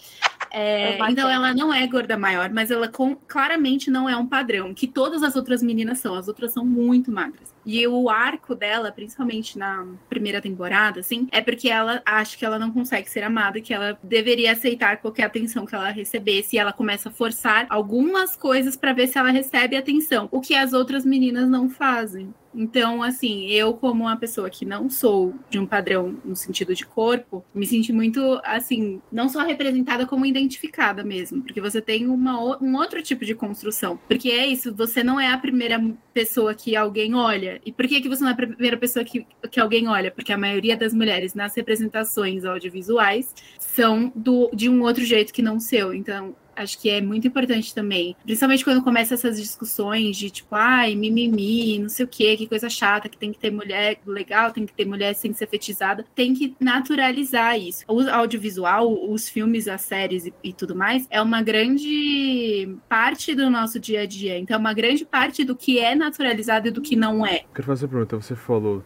[0.57, 4.73] É, então ela não é gorda maior, mas ela com, claramente não é um padrão,
[4.73, 6.15] que todas as outras meninas são.
[6.15, 7.54] As outras são muito magras.
[7.65, 12.59] E o arco dela, principalmente na primeira temporada, assim, é porque ela acha que ela
[12.59, 16.73] não consegue ser amada, que ela deveria aceitar qualquer atenção que ela recebesse, e ela
[16.73, 21.05] começa a forçar algumas coisas para ver se ela recebe atenção, o que as outras
[21.05, 22.33] meninas não fazem.
[22.55, 26.87] Então, assim, eu, como uma pessoa que não sou de um padrão no sentido de
[26.87, 31.43] corpo, me senti muito, assim, não só representada, como identificada mesmo.
[31.43, 33.99] Porque você tem uma, um outro tipo de construção.
[34.09, 37.54] Porque é isso, você não é a primeira pessoa que alguém olha.
[37.65, 40.11] E por que, que você não é a primeira pessoa que, que alguém olha?
[40.11, 45.43] Porque a maioria das mulheres nas representações audiovisuais são do, de um outro jeito que
[45.43, 45.93] não o seu.
[45.93, 48.17] Então, acho que é muito importante também.
[48.25, 52.69] Principalmente quando começa essas discussões de tipo, ai, mimimi, não sei o quê, que coisa
[52.69, 56.05] chata, que tem que ter mulher legal, tem que ter mulher sem ser fetizada.
[56.15, 57.85] Tem que naturalizar isso.
[57.89, 63.51] O audiovisual, os filmes, as séries e, e tudo mais, é uma grande parte do
[63.51, 64.39] nosso dia a dia.
[64.39, 67.45] Então, é uma grande parte do que é naturalizado e do que não é.
[67.55, 68.17] Quero fazer uma pergunta.
[68.17, 68.85] Você falou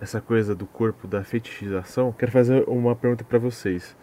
[0.00, 2.12] essa coisa do corpo, da fetichização.
[2.12, 3.96] Quero fazer uma pergunta para vocês.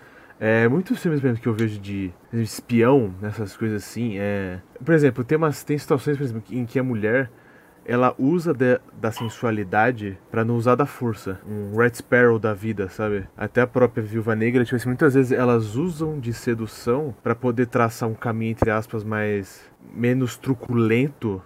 [0.43, 4.59] É, muitos filmes mesmo que eu vejo de espião, nessas coisas assim, é...
[4.83, 7.29] Por exemplo, tem, umas, tem situações exemplo, em que a mulher
[7.85, 11.39] ela usa de, da sensualidade para não usar da força.
[11.47, 13.27] Um Red Sparrow da vida, sabe?
[13.37, 17.67] Até a própria Viúva Negra, tipo assim, muitas vezes elas usam de sedução para poder
[17.67, 19.71] traçar um caminho, entre aspas, mais...
[19.93, 21.39] menos truculento,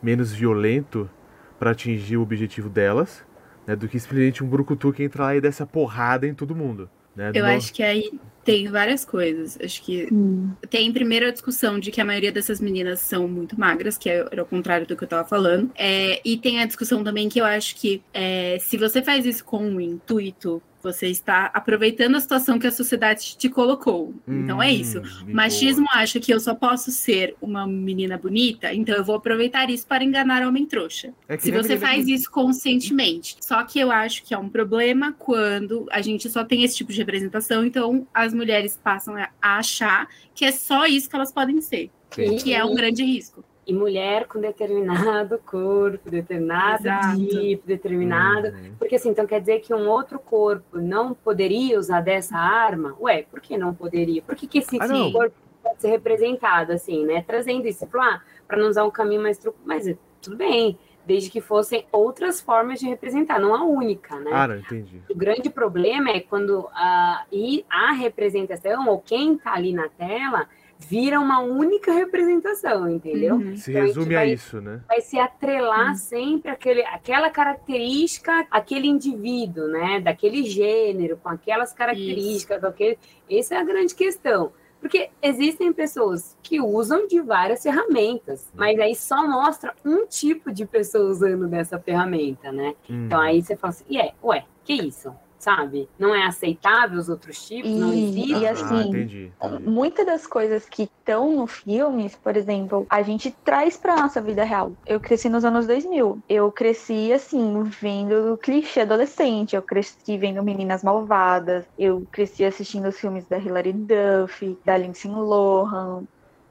[0.00, 1.10] menos violento
[1.58, 3.26] para atingir o objetivo delas,
[3.66, 3.74] né?
[3.74, 6.88] Do que simplesmente um brucutu que entra lá e desce a porrada em todo mundo.
[7.18, 7.32] Né?
[7.34, 8.12] Eu acho que aí
[8.44, 9.58] tem várias coisas.
[9.60, 10.52] Acho que hum.
[10.70, 14.40] tem primeiro a discussão de que a maioria dessas meninas são muito magras, que era
[14.40, 15.70] o contrário do que eu tava falando.
[15.74, 19.44] É, e tem a discussão também que eu acho que é, se você faz isso
[19.44, 24.14] com o intuito Você está aproveitando a situação que a sociedade te colocou.
[24.26, 25.00] Então é isso.
[25.00, 26.02] Hum, Machismo boa.
[26.02, 30.04] acha que eu só posso ser uma menina bonita, então eu vou aproveitar isso para
[30.04, 31.12] enganar homem trouxa.
[31.28, 33.36] É que Se você faz negócio- isso conscientemente.
[33.40, 36.92] Só que eu acho que é um problema quando a gente só tem esse tipo
[36.92, 41.60] de representação, então as mulheres passam a achar que é só isso que elas podem
[41.60, 42.36] ser, Sim.
[42.36, 43.44] que é um grande risco.
[43.68, 47.18] E mulher com determinado corpo, determinado Exato.
[47.28, 48.48] tipo, determinado.
[48.48, 48.74] Uhum.
[48.78, 52.96] Porque assim, então quer dizer que um outro corpo não poderia usar dessa arma?
[52.98, 54.22] Ué, por que não poderia?
[54.22, 55.12] Por que, que esse Ah, não.
[55.12, 57.22] corpo pode ser representado assim, né?
[57.26, 59.58] Trazendo isso para não usar um caminho mais truco.
[59.66, 64.30] Mas é, tudo bem, desde que fossem outras formas de representar, não a única, né?
[64.32, 65.02] Ah, não, entendi.
[65.10, 70.46] O grande problema é quando a, e a representação, ou quem está ali na tela,
[70.78, 73.34] vira uma única representação, entendeu?
[73.36, 73.56] Uhum.
[73.56, 74.80] Se Então, resume a vai- isso, né?
[74.86, 80.00] vai se atrelar sempre aquele, aquela característica, aquele indivíduo, né?
[80.00, 82.98] Daquele gênero, com aquelas características, daquele...
[83.30, 84.52] essa é a grande questão.
[84.80, 90.64] Porque existem pessoas que usam de várias ferramentas, mas aí só mostra um tipo de
[90.64, 92.74] pessoa usando dessa ferramenta, né?
[92.88, 93.24] Então Uhum.
[93.24, 95.12] aí você fala assim, e é, ué, que isso?
[95.38, 95.88] Sabe?
[95.98, 97.70] Não é aceitável os outros tipos?
[97.76, 98.30] não E- existe?
[98.32, 99.64] e Ah, assim, entendi, entendi.
[99.70, 104.42] Muitas das coisas que estão no filmes, por exemplo, a gente traz pra nossa vida
[104.44, 104.72] real.
[104.84, 106.18] Eu cresci nos anos 2000.
[106.28, 109.54] Eu cresci, assim, vendo o clichê adolescente.
[109.54, 111.66] Eu cresci vendo Meninas Malvadas.
[111.78, 116.04] Eu cresci assistindo os filmes da Hilary Duff, da Lindsay Lohan,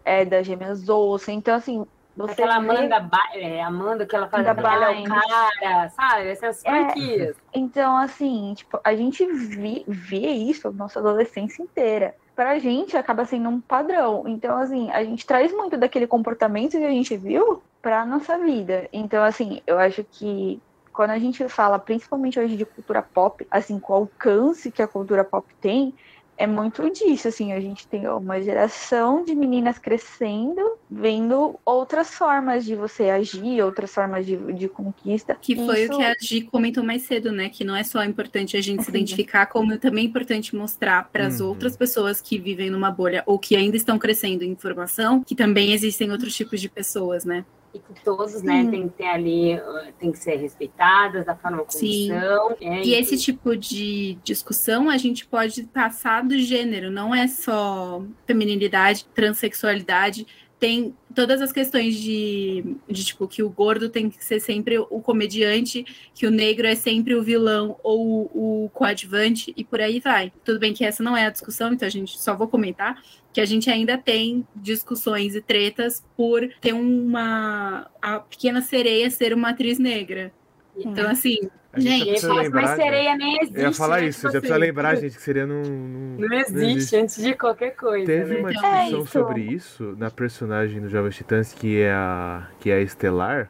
[0.05, 1.37] é, da Gêmeas Olsen.
[1.37, 1.85] Então, assim,
[2.17, 5.89] você Aquela vê- Amanda, Ba- é, Amanda que ela faz, Amanda ela é o cara,
[5.89, 6.27] sabe?
[6.29, 6.69] Essas É.
[6.69, 7.37] franquias.
[7.53, 12.15] Então, assim, tipo, a gente vi- vê isso nossa adolescência inteira.
[12.35, 14.23] Pra gente acaba sendo um padrão.
[14.27, 18.87] Então, assim, a gente traz muito daquele comportamento que a gente viu pra nossa vida.
[18.91, 20.61] Então, assim, eu acho que
[20.93, 24.87] quando a gente fala, principalmente hoje de cultura pop, assim, com o alcance que a
[24.87, 25.93] cultura pop tem,
[26.37, 32.63] é muito disso, assim, a gente tem uma geração de meninas crescendo, vendo outras formas
[32.63, 35.35] de você agir, outras formas de, de conquista.
[35.41, 37.49] Que foi Isso- o que a Gi comentou mais cedo, né?
[37.49, 38.97] Que não é só importante a gente se Sim.
[38.97, 41.47] identificar, como é também importante mostrar para as Uhum.
[41.49, 45.71] outras pessoas que vivem numa bolha ou que ainda estão crescendo em informação, que também
[45.73, 47.43] existem outros tipos de pessoas, né?
[47.73, 48.71] E que todos, né, Sim.
[48.71, 52.07] tem que ter ali, uh, tem que ser respeitadas da forma como Sim.
[52.07, 52.55] são.
[52.61, 58.01] é, E esse tipo de discussão a gente pode passar do gênero, não é só
[58.25, 60.25] feminilidade, transexualidade,
[60.59, 65.01] tem todas as questões de, de tipo que o gordo tem que ser sempre o
[65.01, 69.99] comediante, que o negro é sempre o vilão ou o, o coadjuvante e por aí
[69.99, 70.31] vai.
[70.43, 73.41] Tudo bem que essa não é a discussão, então a gente só vou comentar que
[73.41, 79.49] a gente ainda tem discussões e tretas por ter uma a pequena sereia ser uma
[79.49, 80.33] atriz negra.
[80.77, 81.37] Então assim,
[81.73, 83.57] A gente gente, lembrar, mas sereia nem existe.
[83.59, 84.07] Eu ia falar né?
[84.07, 85.61] isso, Tipo você precisa lembrar, gente, que seria num.
[85.63, 88.39] num- Não existe antes de qualquer coisa, Teve né?
[88.39, 89.07] uma é discussão isso.
[89.11, 93.49] sobre isso na personagem do Jovens Titãs, que é a, que é a Estelar.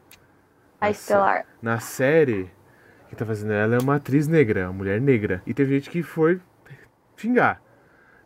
[0.80, 1.46] A Na Estelar.
[1.62, 2.50] Na série,
[3.10, 5.42] que tá fazendo ela é uma atriz negra, uma mulher negra.
[5.46, 6.40] E teve gente que foi
[7.16, 7.62] xingar.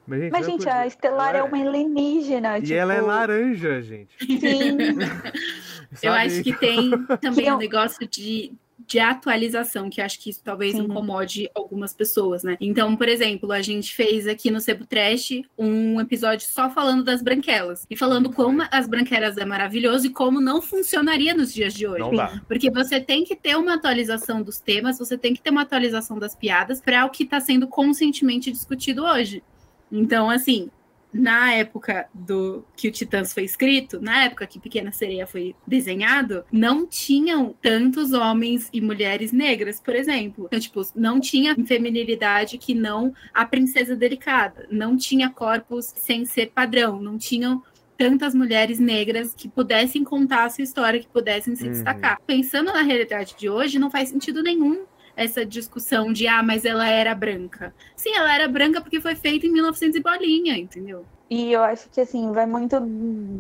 [0.08, 2.58] Mas, gente, Mas, não é gente, a Estelar ela é uma alienígena.
[2.58, 4.16] E tipo, ela é laranja, gente.
[4.20, 4.78] Sim,
[6.02, 8.54] Eu acho que tem também Que um negócio de,
[8.88, 10.84] de atualização, que acho que isso talvez Sim.
[10.84, 12.58] incomode algumas pessoas, né?
[12.60, 17.22] Então, por exemplo, a gente fez aqui no Sebo Trash um episódio só falando das
[17.22, 17.86] branquelas.
[17.90, 22.00] E falando como as branquelas é maravilhoso e como não funcionaria nos dias de hoje.
[22.00, 22.42] Não dá.
[22.48, 26.18] Porque você tem que ter uma atualização dos temas, você tem que ter uma atualização
[26.18, 29.44] das piadas para o que está sendo conscientemente discutido hoje.
[29.92, 30.70] Então, assim,
[31.14, 36.44] na época do que o Titãs foi escrito, na época que Pequena Sereia foi desenhado,
[36.52, 40.46] não tinham tantos homens e mulheres negras, por exemplo.
[40.48, 46.52] Então, tipo, não tinha feminilidade que não a princesa delicada, não tinha corpos sem ser
[46.52, 47.62] padrão, não tinham
[47.98, 51.72] tantas mulheres negras que pudessem contar a sua história, que pudessem se Uhum.
[51.72, 52.20] destacar.
[52.26, 54.86] Pensando na realidade de hoje, não faz sentido nenhum
[55.24, 57.74] essa discussão de ah, mas ela era branca.
[57.96, 61.06] Sim, ela era branca porque foi feita em 1900 e bolinha, entendeu?
[61.30, 62.78] E eu acho que assim, vai muito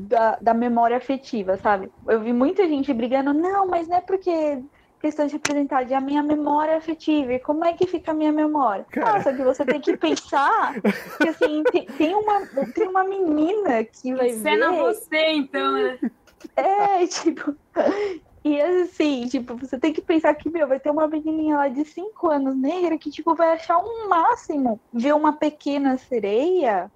[0.07, 1.91] da, da memória afetiva, sabe?
[2.07, 4.61] Eu vi muita gente brigando, não, mas não é porque
[5.01, 7.33] questão de representar de a minha memória afetiva.
[7.33, 8.85] E como é que fica a minha memória?
[8.91, 9.13] Cara.
[9.13, 14.13] Nossa, que você tem que pensar que assim, tem, tem uma, tem uma menina que
[14.13, 14.77] vai Cena ver.
[14.77, 15.99] você, então, né?
[16.55, 17.55] É, tipo.
[18.43, 21.85] E assim, tipo, você tem que pensar que, meu, vai ter uma menininha lá de
[21.85, 26.91] 5 anos negra que, tipo, vai achar um máximo ver uma pequena sereia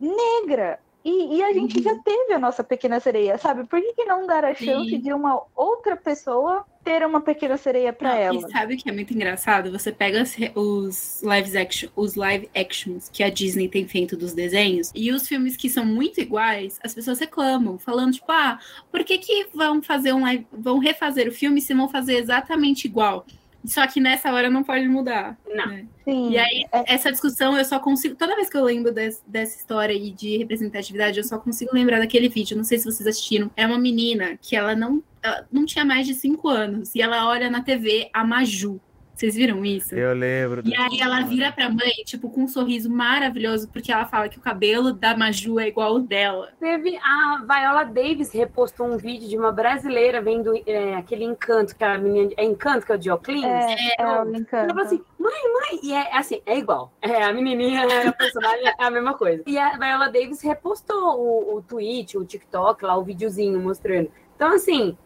[0.00, 0.80] negra.
[1.06, 3.64] E, e a gente já teve a nossa pequena sereia, sabe?
[3.64, 5.00] Por que, que não dar a chance Sim.
[5.00, 8.38] de uma outra pessoa ter uma pequena sereia pra Não, ela?
[8.38, 9.70] E sabe o que é muito engraçado?
[9.70, 10.24] Você pega
[10.56, 15.28] os live, action, os live actions que a Disney tem feito dos desenhos e os
[15.28, 18.58] filmes que são muito iguais, as pessoas reclamam, falando tipo, ah,
[18.90, 22.86] por que que vão fazer um live, vão refazer o filme se vão fazer exatamente
[22.86, 23.24] igual?
[23.66, 25.36] Só que nessa hora não pode mudar.
[25.48, 25.66] Não.
[25.66, 25.86] né?
[26.04, 26.30] Sim.
[26.30, 28.14] E aí, essa discussão eu só consigo.
[28.14, 31.98] Toda vez que eu lembro des- dessa história aí de representatividade, eu só consigo lembrar
[31.98, 32.56] daquele vídeo.
[32.56, 33.50] Não sei se vocês assistiram.
[33.56, 36.94] É uma menina que ela não, ela não tinha mais de cinco anos.
[36.94, 38.80] E ela olha na TV a Maju.
[39.16, 39.94] Vocês viram isso?
[39.94, 40.60] Eu lembro.
[40.62, 44.36] E aí ela vira pra mãe, tipo, com um sorriso maravilhoso, porque ela fala que
[44.38, 46.50] o cabelo da Maju é igual ao dela.
[46.60, 51.82] Teve a Viola Davis repostou um vídeo de uma brasileira vendo é, aquele encanto, que
[51.82, 52.30] a menina.
[52.36, 53.44] É encanto que é o de Oclins?
[53.44, 54.68] É, é, Ela o encanto.
[54.68, 56.92] falou assim, mãe, mãe, e é assim, é igual.
[57.00, 59.42] É, a menininha, a personagem é a mesma coisa.
[59.46, 64.10] E a Viola Davis repostou o, o tweet, o TikTok, lá, o videozinho mostrando.
[64.36, 65.05] Então, assim, é,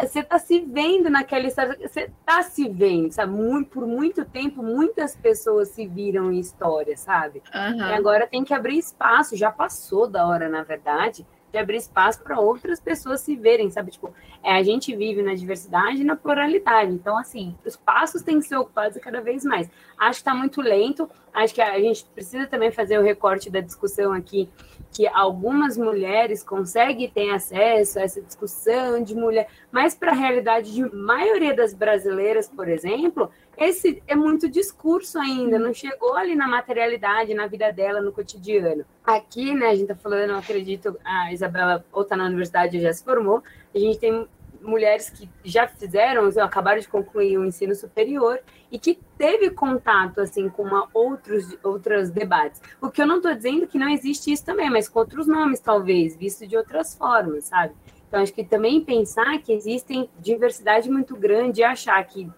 [0.00, 3.32] você tá se vendo naquela história, você tá se vendo, sabe?
[3.32, 7.42] Muito, por muito tempo, muitas pessoas se viram em história, sabe?
[7.54, 7.94] E Aham.
[7.94, 12.40] agora tem que abrir espaço, já passou da hora, na verdade, de abrir espaço para
[12.40, 13.90] outras pessoas se verem, sabe?
[13.90, 14.12] Tipo,
[14.42, 16.90] é, a gente vive na diversidade e na pluralidade.
[16.92, 19.70] Então, assim, os passos têm que ser ocupados cada vez mais.
[19.98, 21.08] Acho que está muito lento.
[21.32, 24.48] Acho que a gente precisa também fazer o recorte da discussão aqui,
[24.90, 30.74] que algumas mulheres conseguem ter acesso a essa discussão de mulher, mas para a realidade
[30.74, 36.48] de maioria das brasileiras, por exemplo, esse é muito discurso ainda, não chegou ali na
[36.48, 38.84] materialidade, na vida dela, no cotidiano.
[39.04, 42.92] Aqui, né, a gente tá falando, eu acredito, a Isabela ou tá na universidade já
[42.92, 43.42] se formou,
[43.74, 44.26] a gente tem
[44.62, 50.48] mulheres que já fizeram, acabaram de concluir o ensino superior e que teve contato assim
[50.48, 52.62] com uma outros outros debates.
[52.80, 55.60] O que eu não estou dizendo que não existe isso também, mas com outros nomes
[55.60, 57.74] talvez, visto de outras formas, sabe?
[58.08, 62.30] Então acho que também pensar que existem diversidade muito grande e achar que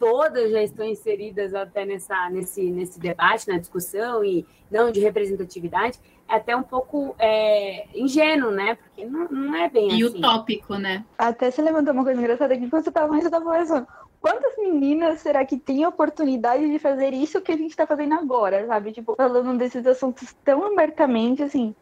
[0.00, 5.98] todas já estão inseridas até nessa, nesse, nesse debate, na discussão e não de representatividade,
[6.26, 8.76] é até um pouco é, ingênuo, né?
[8.76, 10.18] Porque não, não é bem E assim.
[10.18, 11.04] utópico, né?
[11.18, 13.86] Até você levantou uma coisa engraçada aqui, quando você tava, você tava pensando,
[14.20, 18.14] quantas meninas será que têm a oportunidade de fazer isso que a gente tá fazendo
[18.14, 18.92] agora, sabe?
[18.92, 21.74] Tipo, falando desses assuntos tão abertamente, assim,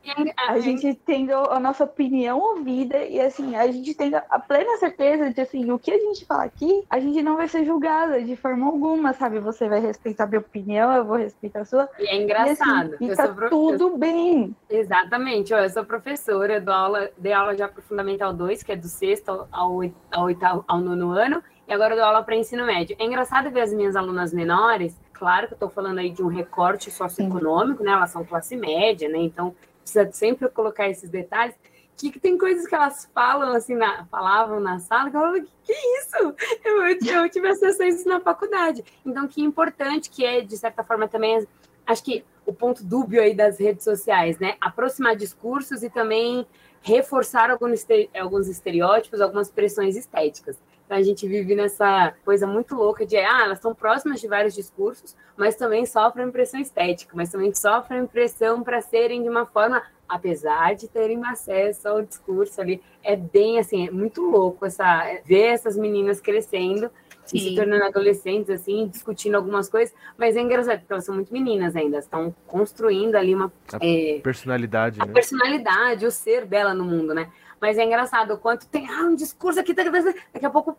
[0.47, 5.31] a gente tendo a nossa opinião ouvida e, assim, a gente tendo a plena certeza
[5.33, 8.37] de, assim, o que a gente fala aqui, a gente não vai ser julgada de
[8.37, 9.39] forma alguma, sabe?
[9.41, 11.89] Você vai respeitar a minha opinião, eu vou respeitar a sua.
[11.99, 12.95] E é E, engraçado.
[12.95, 14.55] assim, e eu tá sou pro- tudo bem.
[14.71, 18.73] Exatamente, eu sou professora, eu dou aula, dei aula já para o Fundamental 2, que
[18.73, 22.07] é do sexto ao, ao, oit- ao oitavo, ao nono ano, e agora eu dou
[22.07, 22.97] aula para ensino médio.
[22.99, 26.29] É engraçado ver as minhas alunas menores, claro que eu estou falando aí de um
[26.29, 27.93] recorte socioeconômico, né?
[27.93, 29.19] Elas são classe média, né?
[29.19, 31.55] Então precisa sempre colocar esses detalhes.
[31.95, 35.41] Que, que tem coisas que elas falam assim, na, falavam na sala, que eu falava,
[35.41, 36.35] que, que isso?
[36.65, 38.85] Eu, eu, eu tive acesso a isso na faculdade.
[39.05, 41.45] Então, que importante que é, de certa forma, também
[41.85, 44.55] acho que o ponto dúbio aí das redes sociais, né?
[44.61, 46.47] Aproximar discursos e também
[46.81, 50.57] reforçar alguns estereótipos, algumas pressões estéticas.
[50.89, 55.17] A gente vive nessa coisa muito louca de, ah, elas estão próximas de vários discursos,
[55.37, 60.75] mas também sofrem pressão estética, mas também sofrem pressão para serem de uma forma, apesar
[60.75, 62.83] de terem acesso ao discurso ali.
[63.03, 66.91] É bem, assim, é muito louco essa, ver essas meninas crescendo
[67.35, 71.33] e se tornando adolescentes, assim, discutindo algumas coisas, mas é engraçado, porque elas são muito
[71.33, 75.13] meninas ainda, estão construindo ali uma é, Personalidade, a né?
[75.13, 77.31] personalidade, o ser dela no mundo, né?
[77.61, 80.79] Mas é engraçado o quanto tem ah, um discurso aqui, tá- daqui a pouco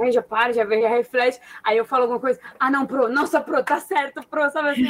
[0.00, 3.40] aí já para, já já reflete, aí eu falo alguma coisa, ah, não, pro, nossa,
[3.40, 4.84] pro, tá certo, pro, sabe assim,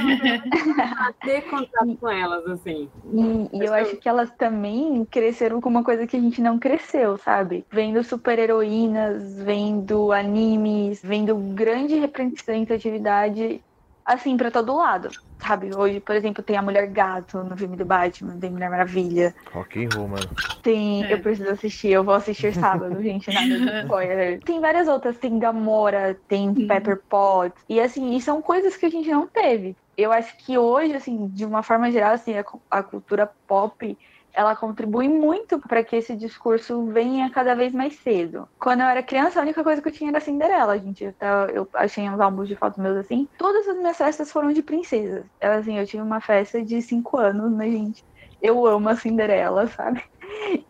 [1.24, 2.88] ter contato com elas, assim.
[3.12, 6.58] E, e eu acho que elas também cresceram com uma coisa que a gente não
[6.58, 7.64] cresceu, sabe?
[7.70, 13.62] Vendo super-heroínas, vendo animes, vendo grande representatividade,
[14.04, 15.74] assim, pra todo lado, sabe?
[15.74, 19.84] Hoje, por exemplo, tem a Mulher Gato no filme do Batman, tem Mulher Maravilha, Rock
[19.84, 20.28] and roll, mano.
[20.62, 21.04] tem...
[21.04, 21.12] É.
[21.14, 24.40] Eu preciso assistir, eu vou assistir sábado, gente, nada de spoiler.
[24.42, 26.66] Tem várias outras, tem Gamora, tem Uhum.
[26.66, 29.76] Pepper Potts, e assim, e são coisas que a gente não teve.
[29.96, 33.96] Eu acho que hoje, assim, de uma forma geral, assim, a, a cultura pop
[34.34, 38.48] ela contribui muito para que esse discurso venha cada vez mais cedo.
[38.58, 41.12] Quando eu era criança, a única coisa que eu tinha era Cinderela, gente.
[41.14, 43.28] Tava- eu achei uns álbuns de fotos meus assim.
[43.38, 45.26] Todas as minhas festas foram de princesas.
[45.40, 48.04] Ela, assim, eu tinha uma festa de cinco anos, né, gente?
[48.40, 50.02] Eu amo a Cinderela, sabe?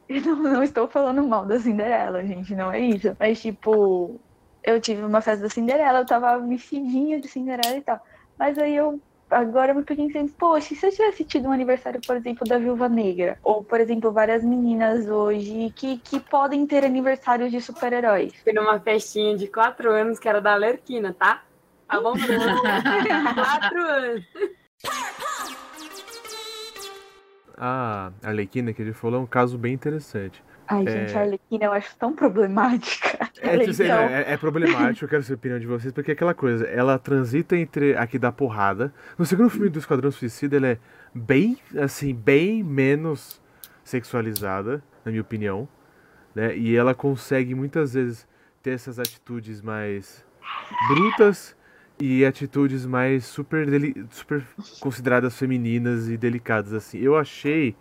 [0.08, 3.16] E não, não estou falando mal da Cinderela, gente, não é isso.
[3.18, 4.22] Mas, tipo,
[4.62, 8.00] eu tive uma festa da Cinderela, eu tava vestidinha de Cinderela e tal.
[8.38, 9.02] Mas aí eu
[9.32, 12.46] agora eu me peguei pensando, poxa, e se eu tivesse tido um aniversário, por exemplo,
[12.46, 13.38] da Viúva Negra?
[13.42, 18.32] Ou, por exemplo, várias meninas hoje que, que podem ter aniversários de super-heróis.
[18.42, 21.42] Fui numa festinha de quatro anos que era da Alerquina, tá?
[21.88, 22.14] Tá bom,
[23.34, 24.24] quatro anos.
[27.56, 30.42] A Arlequina que ele falou é um caso bem interessante.
[30.72, 30.90] Ai, É.
[30.90, 33.30] gente, a Arlequina eu acho tão problemática.
[33.40, 33.56] É,
[33.88, 36.64] lá, é, é problemático, eu quero saber a opinião de vocês, porque é aquela coisa,
[36.66, 38.92] ela transita entre aqui da porrada.
[39.18, 40.78] No segundo filme do Esquadrão Suicida, ela é
[41.14, 43.40] bem, assim, bem menos
[43.84, 45.68] sexualizada, na minha opinião.
[46.34, 46.56] Né?
[46.56, 48.26] E ela consegue muitas vezes
[48.62, 50.24] ter essas atitudes mais
[50.88, 51.56] brutas
[52.04, 54.42] e atitudes mais super, deli- super
[54.80, 56.98] consideradas femininas e delicadas, assim.
[56.98, 57.76] Eu achei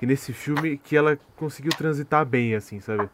[0.00, 3.10] que nesse filme que ela conseguiu transitar bem, assim, sabe?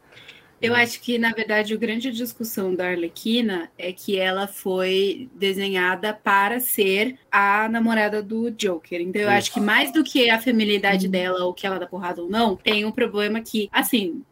[0.61, 6.13] Eu acho que, na verdade, a grande discussão da Arlequina é que ela foi desenhada
[6.13, 9.01] para ser a namorada do Joker.
[9.01, 9.37] Então, eu Isso.
[9.37, 12.55] acho que mais do que a feminilidade dela, ou que ela dá porrada ou não,
[12.55, 14.23] tem um problema que, assim,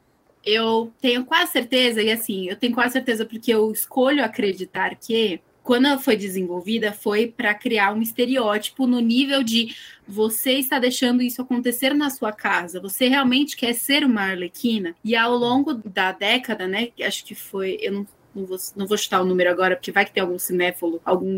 [0.46, 5.42] eu tenho quase certeza, e assim, eu tenho quase certeza porque eu escolho acreditar que.
[5.64, 9.76] Quando ela foi desenvolvida, foi para criar um estereótipo no nível de
[10.08, 12.80] você está deixando isso acontecer na sua casa.
[12.82, 14.96] Você realmente quer ser uma Arlequina?
[15.04, 16.90] E ao longo da década, né?
[17.02, 17.78] Acho que foi.
[17.80, 20.40] Eu não, não, vou, não vou chutar o número agora, porque vai que tem algum
[20.40, 21.36] cinéfilo, algum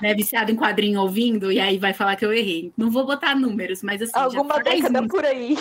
[0.00, 2.72] né, viciado em quadrinho ouvindo, e aí vai falar que eu errei.
[2.76, 4.12] Não vou botar números, mas assim.
[4.14, 5.56] Alguma faz década uns- por aí.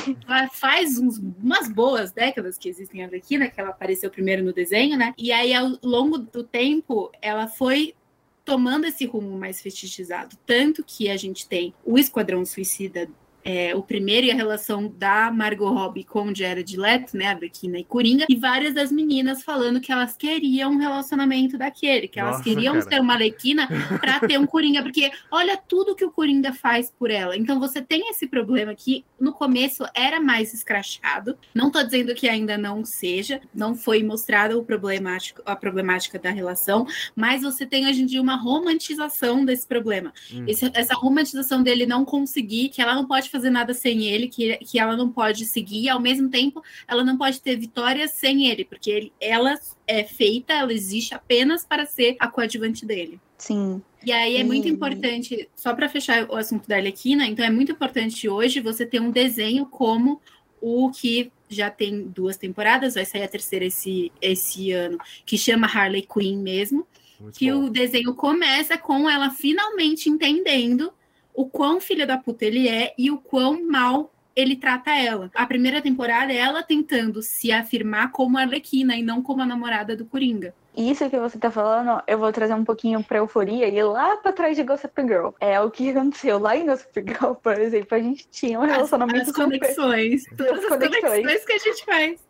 [0.53, 4.97] faz uns, umas boas décadas que existem a Arlequina, que ela apareceu primeiro no desenho,
[4.97, 5.13] né?
[5.17, 7.93] E aí, ao longo do tempo, ela foi
[8.45, 10.37] tomando esse rumo mais fetichizado.
[10.45, 13.09] Tanto que a gente tem o Esquadrão Suicida,
[13.45, 17.31] é, o primeiro e a relação da Margot Robbie com o Jared Leto, né, a
[17.31, 22.19] Arlequina e Coringa, e várias das meninas falando que elas queriam um relacionamento daquele, que
[22.19, 22.89] elas Nossa, queriam cara.
[22.89, 23.67] ser uma Arlequina
[24.01, 27.37] para ter um Coringa, porque olha tudo que o Coringa faz por ela.
[27.37, 31.37] Então você tem esse problema que no começo era mais escrachado.
[31.53, 36.31] Não tô dizendo que ainda não seja, não foi mostrada o problemático, a problemática da
[36.31, 40.11] relação, mas você tem hoje em dia uma romantização desse problema.
[40.33, 40.45] Hum.
[40.47, 44.57] Esse- essa romantização dele não conseguir, que ela não pode fazer nada sem ele, que,
[44.57, 48.47] que ela não pode seguir, e ao mesmo tempo ela não pode ter vitórias sem
[48.47, 49.53] ele, porque ele, ela
[49.85, 53.19] é feita, ela existe apenas para ser a coadjuvante dele.
[53.37, 53.81] Sim.
[54.05, 57.71] E aí é muito importante, só para fechar o assunto da Arlequina, então é muito
[57.71, 60.21] importante hoje você ter um desenho como
[60.61, 65.67] o que já tem duas temporadas, vai sair a terceira esse, esse ano, que chama
[65.67, 66.87] Harley Quinn mesmo,
[67.19, 67.65] Muito que bom.
[67.65, 70.91] o desenho começa com ela finalmente entendendo
[71.35, 75.31] o quão filha da puta ele é e o quão mal ele trata ela.
[75.33, 79.95] A primeira temporada é ela tentando se afirmar como Arlequina e não como a namorada
[79.95, 80.53] do Coringa.
[80.75, 84.17] Isso que você tá falando, eu vou trazer um pouquinho pra euforia e ir lá
[84.17, 85.29] pra trás de Gossip Girl.
[85.39, 89.21] É o que aconteceu lá em Gossip Girl, por exemplo, a gente tinha um relacionamento
[89.21, 89.59] as, as super...
[89.59, 91.01] conexões, todas as conexões.
[91.01, 92.25] conexões que a gente faz.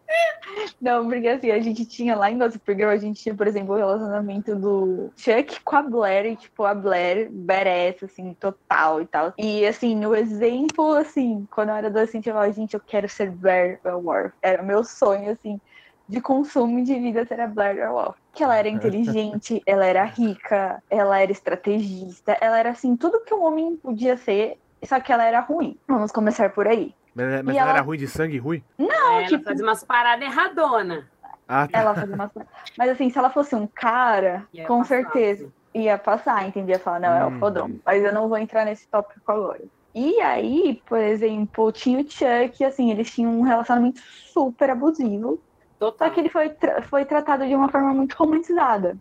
[0.80, 3.74] Não, porque assim, a gente tinha lá em Gossip Girl, a gente tinha, por exemplo,
[3.74, 9.08] o relacionamento do Chuck com a Blair, e, tipo, a Blair badass, assim, total e
[9.08, 9.34] tal.
[9.38, 13.32] E, assim, o exemplo, assim, quando eu era adolescente, eu falava, gente, eu quero ser
[13.32, 14.34] Blair Waldorf.
[14.42, 15.60] Era o meu sonho, assim,
[16.08, 18.18] de consumo de vida ser a Blair Waldorf.
[18.34, 23.34] Que ela era inteligente, ela era rica, ela era estrategista, ela era, assim, tudo que
[23.34, 25.78] um homem podia ser, só que ela era ruim.
[25.88, 26.94] Vamos começar por aí.
[27.16, 28.64] Mas, mas E ela ela- era ruim de sangue ruim?
[28.78, 31.10] ela tipo- faz umas paradas erradona.
[31.48, 31.80] Ah, tá.
[31.80, 32.32] Ela fazia umas...
[32.78, 36.80] Mas assim, se ela fosse um cara, Ia com passar, certeza ia passar, entendia?
[36.80, 37.36] Falar, não, é Hum.
[37.36, 37.70] o fodão.
[37.86, 39.62] Mas eu não vou entrar nesse tópico agora.
[39.94, 44.00] E aí, por exemplo, tinha o Chuck, assim, eles tinham um relacionamento
[44.34, 45.42] super abusivo.
[45.82, 46.12] Só Total.
[46.12, 48.98] que ele foi, tra- foi tratado de uma forma muito romantizada.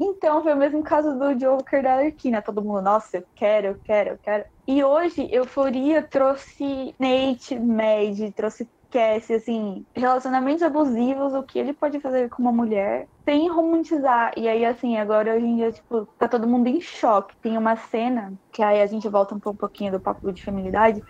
[0.00, 2.42] Então, foi o mesmo caso do Joker da Arlequina.
[2.42, 4.44] Todo mundo, nossa, eu quero, eu quero, eu quero.
[4.66, 12.00] E hoje, Euforia trouxe Nate, Mad, trouxe Cassie, assim, relacionamentos abusivos, o que ele pode
[12.00, 14.32] fazer com uma mulher, sem romantizar.
[14.36, 17.34] E aí, assim, agora hoje em dia, tipo, tá todo mundo em choque.
[17.42, 21.02] Tem uma cena, que aí a gente volta um pouquinho do papo de feminilidade,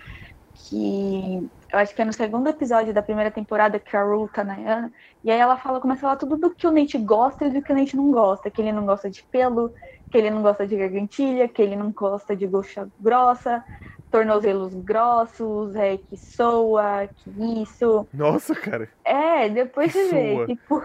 [0.54, 4.42] que eu acho que é no segundo episódio da primeira temporada que a Rue tá
[4.42, 4.92] na Ana,
[5.22, 7.62] e aí ela fala, começa a falar tudo do que o Nate gosta e do
[7.62, 9.72] que o Nate não gosta, que ele não gosta de pelo,
[10.10, 13.64] que ele não gosta de gargantilha, que ele não gosta de goxa grossa,
[14.10, 18.06] tornozelos grossos, é, que soa, que isso.
[18.12, 18.88] Nossa, cara.
[19.04, 20.82] É, depois Que você vê, tipo,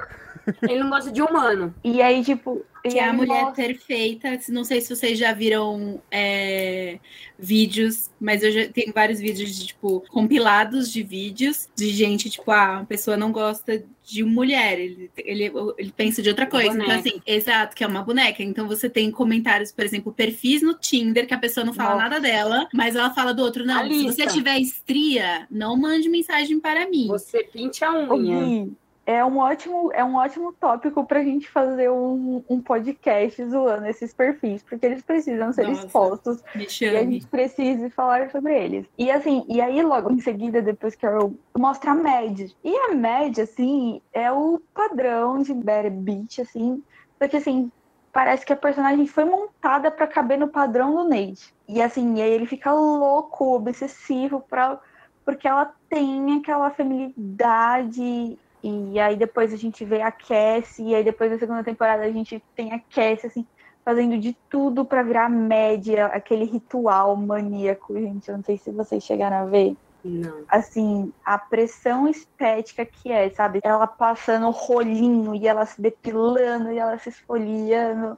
[0.62, 1.74] Ele não gosta de humano.
[1.84, 3.66] e aí, tipo, Que é a mulher mostra...
[3.66, 4.40] perfeita.
[4.50, 7.00] Não sei se vocês já viram é,
[7.38, 12.50] vídeos, mas eu já tenho vários vídeos de, tipo, compilados de vídeos de gente, tipo,
[12.52, 16.76] ah, a pessoa não gosta de mulher, ele, ele, ele pensa de outra coisa.
[16.76, 18.44] Então, assim, exato, que é uma boneca.
[18.44, 22.04] Então você tem comentários, por exemplo, perfis no Tinder que a pessoa não fala Nossa.
[22.04, 23.66] nada dela, mas ela fala do outro.
[23.66, 27.08] Não, se você tiver estria, não mande mensagem para mim.
[27.08, 28.70] Você pinte a unha
[29.06, 33.86] é um ótimo, é um ótimo tópico para a gente fazer um, um podcast zoando
[33.86, 36.44] esses perfis, porque eles precisam ser Nossa, expostos
[36.82, 38.88] e a gente precisa falar sobre eles.
[38.98, 42.50] E assim, e aí logo em seguida, depois que eu mostro a média.
[42.64, 46.82] E a média, assim, é o padrão de Bad Beach, assim,
[47.20, 47.72] porque assim,
[48.12, 51.54] parece que a personagem foi montada para caber no padrão do Nate.
[51.68, 54.80] E assim, e aí ele fica louco, obsessivo para
[55.24, 58.38] porque ela tem aquela feminilidade
[58.68, 62.12] e aí depois a gente vê a Cassie, e aí depois da segunda temporada a
[62.12, 63.46] gente tem a Cassie, assim,
[63.84, 68.28] fazendo de tudo para virar média, aquele ritual maníaco, gente.
[68.28, 69.76] Eu não sei se vocês chegaram a ver.
[70.04, 70.44] Não.
[70.48, 73.60] Assim, a pressão estética que é, sabe?
[73.64, 78.18] Ela passando rolinho e ela se depilando e ela se esfoliando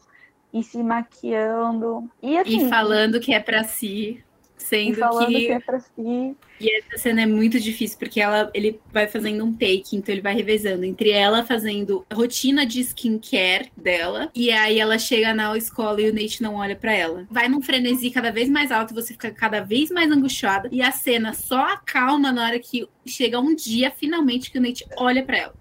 [0.53, 2.09] e se maquiando.
[2.21, 4.23] E, assim, e falando que é para si.
[4.67, 5.49] Sendo que...
[5.49, 6.33] é.
[6.59, 10.21] E essa cena é muito difícil, porque ela, ele vai fazendo um take, então ele
[10.21, 16.01] vai revezando entre ela fazendo rotina de skincare dela, e aí ela chega na escola
[16.01, 17.25] e o Nate não olha para ela.
[17.31, 20.91] Vai num frenesi cada vez mais alto, você fica cada vez mais angustiada, e a
[20.91, 25.37] cena só acalma na hora que chega um dia, finalmente, que o Nate olha para
[25.37, 25.53] ela.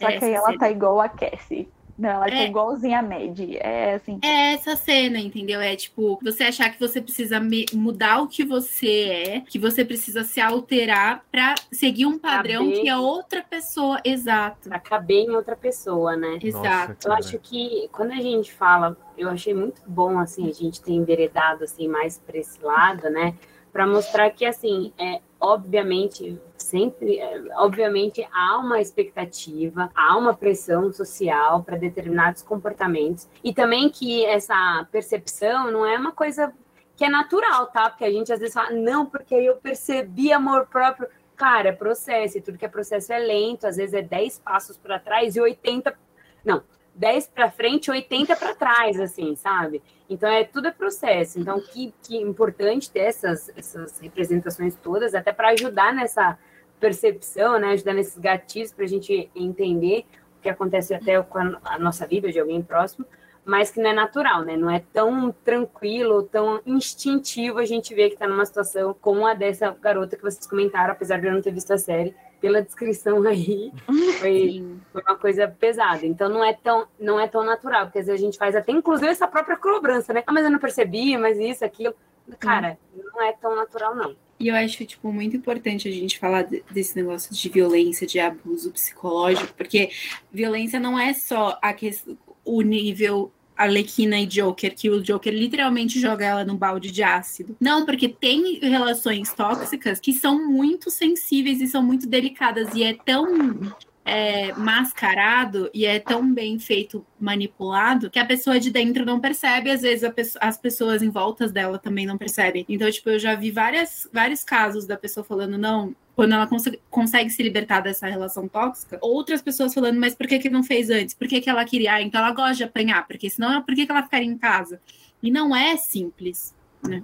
[0.00, 0.58] Só que aí ela cena.
[0.58, 1.68] tá igual a Cassie.
[2.02, 3.38] Não, ela tá é, tá igualzinha a Mad.
[3.60, 4.18] É assim.
[4.24, 5.60] É essa cena, entendeu?
[5.60, 7.40] É tipo, você achar que você precisa
[7.72, 12.82] mudar o que você é, que você precisa se alterar para seguir um padrão caber.
[12.82, 14.00] que a outra pessoa.
[14.04, 14.68] Exato.
[14.68, 16.40] Pra caber em outra pessoa, né?
[16.42, 16.94] Exato.
[16.94, 20.82] Nossa, eu acho que quando a gente fala, eu achei muito bom, assim, a gente
[20.82, 23.36] ter enveredado, assim, mais pra esse lado, né?
[23.72, 26.36] Para mostrar que, assim, é, obviamente,
[26.72, 33.90] sempre, é, obviamente, há uma expectativa, há uma pressão social para determinados comportamentos e também
[33.90, 36.50] que essa percepção não é uma coisa
[36.96, 37.90] que é natural, tá?
[37.90, 41.08] Porque a gente às vezes fala, não, porque eu percebi amor próprio.
[41.36, 44.78] Cara, é processo, e tudo que é processo é lento, às vezes é 10 passos
[44.78, 45.94] para trás e 80.
[46.42, 46.62] Não,
[46.94, 49.82] 10 para frente, 80 para trás, assim, sabe?
[50.08, 51.38] Então é tudo é processo.
[51.38, 56.38] Então que, que importante ter essas, essas representações todas, até para ajudar nessa
[56.82, 57.68] percepção, né?
[57.68, 60.04] Ajudar nesses gatilhos para a gente entender
[60.36, 63.06] o que acontece até com a, nossa vida de alguém próximo,
[63.44, 64.56] mas que não é natural, né?
[64.56, 69.32] Não é tão tranquilo, tão instintivo a gente ver que está numa situação como a
[69.32, 73.22] dessa garota que vocês comentaram, apesar de eu não ter visto a série pela descrição
[73.28, 73.72] aí,
[74.18, 76.04] foi, foi, uma coisa pesada.
[76.04, 78.72] Então não é tão não é tão natural, porque às vezes a gente faz até
[78.72, 80.24] inclusive essa própria cobrança, né?
[80.26, 81.94] Ah, mas eu não percebi, mas isso, aquilo.
[82.38, 84.16] Cara, não é tão natural, não.
[84.42, 88.72] E eu acho, tipo, muito importante a gente falar desse negócio de violência, de abuso
[88.72, 89.90] psicológico, porque
[90.32, 96.00] violência não é só a questão, o nível Arlequina e Joker, que o Joker literalmente
[96.00, 97.56] joga ela num balde de ácido.
[97.60, 102.94] Não, porque tem relações tóxicas que são muito sensíveis e são muito delicadas, e é
[102.94, 103.72] tão
[104.04, 109.70] é, mascarado e é tão bem feito, manipulado, que a pessoa de dentro não percebe,
[109.70, 112.64] às vezes as pessoas em voltas dela também não percebem.
[112.68, 116.64] Então, tipo, eu já vi várias, vários casos da pessoa falando, não, quando ela cons
[116.90, 120.90] consegue se libertar dessa relação tóxica, outras pessoas falando, mas por que que não fez
[120.90, 121.14] antes?
[121.14, 121.94] Por que que ela queria?
[121.94, 124.80] Ah, então ela gosta de apanhar, porque senão, por que que ela ficaria em casa?
[125.22, 127.02] E não é simples, né?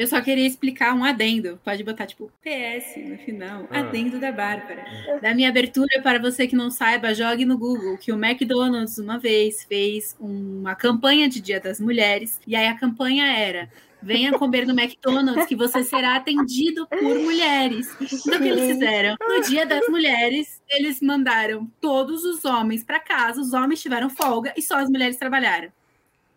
[0.00, 1.60] Eu só queria explicar um adendo.
[1.62, 3.68] Pode botar, tipo, PS no final.
[3.70, 3.80] Ah.
[3.80, 4.82] Adendo da Bárbara.
[5.20, 9.18] Da minha abertura, para você que não saiba, jogue no Google que o McDonald's, uma
[9.18, 12.40] vez, fez uma campanha de Dia das Mulheres.
[12.46, 13.68] E aí a campanha era
[14.02, 17.94] venha comer no McDonald's que você será atendido por mulheres.
[18.00, 19.16] Então, o que eles fizeram?
[19.20, 24.54] No Dia das Mulheres, eles mandaram todos os homens para casa, os homens tiveram folga
[24.56, 25.70] e só as mulheres trabalharam.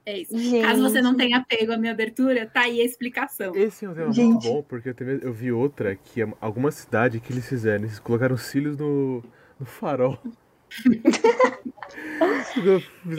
[0.05, 0.37] É isso.
[0.37, 0.65] Gente.
[0.65, 3.55] Caso você não tenha pego a minha abertura, tá aí a explicação.
[3.55, 4.31] Esse é um tema Gente.
[4.31, 7.85] muito bom, porque eu, também, eu vi outra que é alguma cidade que eles fizeram,
[7.85, 9.23] eles colocaram cílios no,
[9.59, 10.19] no farol.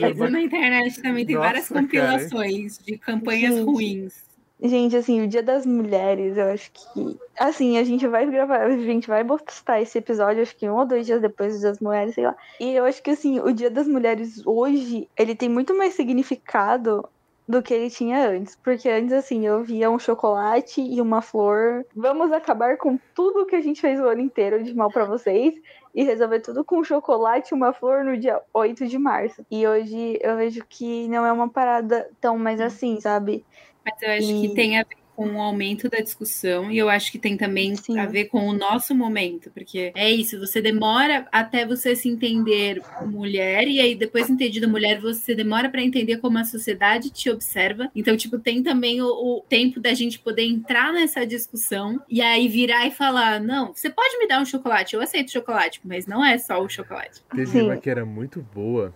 [0.01, 2.87] Essa na internet também tem Nossa, várias compilações cara.
[2.87, 3.65] de campanhas Gente.
[3.65, 4.25] ruins.
[4.67, 7.21] Gente, assim, o Dia das Mulheres, eu acho que.
[7.39, 10.87] Assim, a gente vai gravar, a gente vai postar esse episódio, acho que um ou
[10.87, 12.35] dois dias depois do Dia das Mulheres, sei lá.
[12.59, 17.07] E eu acho que, assim, o Dia das Mulheres hoje, ele tem muito mais significado
[17.47, 18.57] do que ele tinha antes.
[18.57, 21.85] Porque antes, assim, eu via um chocolate e uma flor.
[21.95, 25.55] Vamos acabar com tudo que a gente fez o ano inteiro de mal para vocês.
[25.95, 29.47] e resolver tudo com chocolate e uma flor no dia 8 de março.
[29.49, 33.45] E hoje eu vejo que não é uma parada tão mais assim, sabe?
[33.85, 36.89] Mas eu acho E- que tem a ver com o aumento da discussão e eu
[36.89, 37.99] acho que tem também Sim.
[38.01, 42.83] a ver com o nosso momento, porque é isso, você demora até você se entender
[43.07, 47.89] mulher e aí depois entendido mulher, você demora para entender como a sociedade te observa.
[47.95, 52.49] Então, tipo, tem também o, o tempo da gente poder entrar nessa discussão e aí
[52.49, 56.25] virar e falar: "Não, você pode me dar um chocolate, eu aceito chocolate, mas não
[56.25, 57.23] é só o chocolate".
[57.33, 57.63] Teve Sim.
[57.63, 58.93] uma que era muito boa,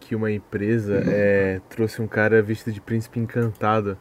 [0.00, 3.98] que uma empresa é, trouxe um cara vestido de príncipe encantado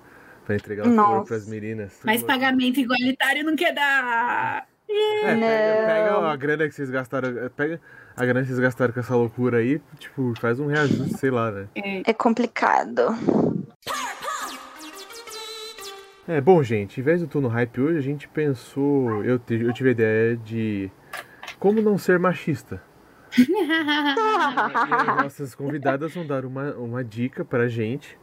[0.47, 1.99] pra entregar o flor pras meninas.
[2.05, 4.65] Mas pagamento igualitário não quer dar.
[4.89, 7.81] É, pega, pega a grana que vocês gastaram, pega
[8.15, 11.51] a grana que vocês gastaram com essa loucura aí, tipo, faz um reajuste, sei lá,
[11.51, 11.67] né?
[12.05, 13.03] É complicado.
[16.25, 19.61] É, bom, gente, em vez do Tô no Hype hoje, a gente pensou, eu, te-
[19.61, 20.89] eu tive a ideia de
[21.59, 22.81] como não ser machista.
[23.37, 28.17] E nossas convidadas vão dar uma, uma dica pra gente,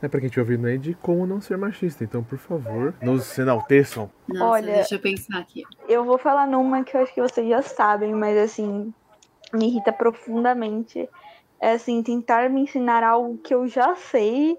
[0.00, 2.04] né, pra quem estiver ouvindo aí, de como não ser machista.
[2.04, 4.10] Então, por favor, nos enalteçam.
[4.28, 5.62] Nossa, Olha- deixa eu pensar aqui.
[5.88, 8.92] Eu vou falar numa que eu acho que vocês já sabem, mas assim,
[9.52, 11.08] me irrita profundamente.
[11.60, 14.56] É assim, tentar me ensinar algo que eu já sei.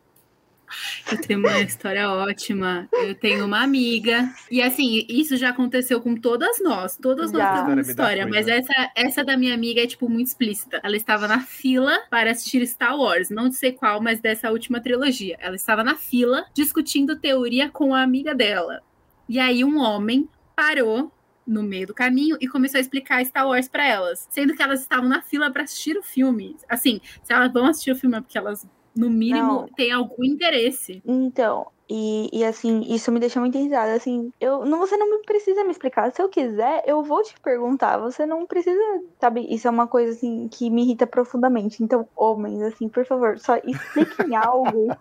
[1.12, 2.88] Eu tenho uma história ótima.
[2.92, 4.34] Eu tenho uma amiga.
[4.50, 6.98] E assim, isso já aconteceu com todas nós.
[6.98, 10.80] Todas nós temos uma História Mas essa, essa da minha amiga é, tipo, muito explícita.
[10.84, 13.30] Ela estava na fila para assistir Star Wars.
[13.30, 15.38] Não sei qual, mas dessa última trilogia.
[15.40, 18.82] Ela estava na fila discutindo teoria com a amiga dela.
[19.28, 21.12] E aí um homem parou
[21.46, 24.82] no meio do caminho e começou a explicar Star Wars para elas, sendo que elas
[24.82, 26.56] estavam na fila para assistir o filme.
[26.70, 29.68] Assim, se elas vão assistir o filme é porque elas no mínimo Não.
[29.76, 31.02] têm algum interesse.
[31.06, 33.94] Então, e, e assim, isso me deixa muito irritada.
[33.94, 36.10] Assim, eu, não, você não precisa me explicar.
[36.12, 37.98] Se eu quiser, eu vou te perguntar.
[37.98, 38.80] Você não precisa,
[39.20, 39.46] sabe?
[39.54, 41.84] Isso é uma coisa assim que me irrita profundamente.
[41.84, 44.96] Então, homens, assim, por favor, só expliquem algo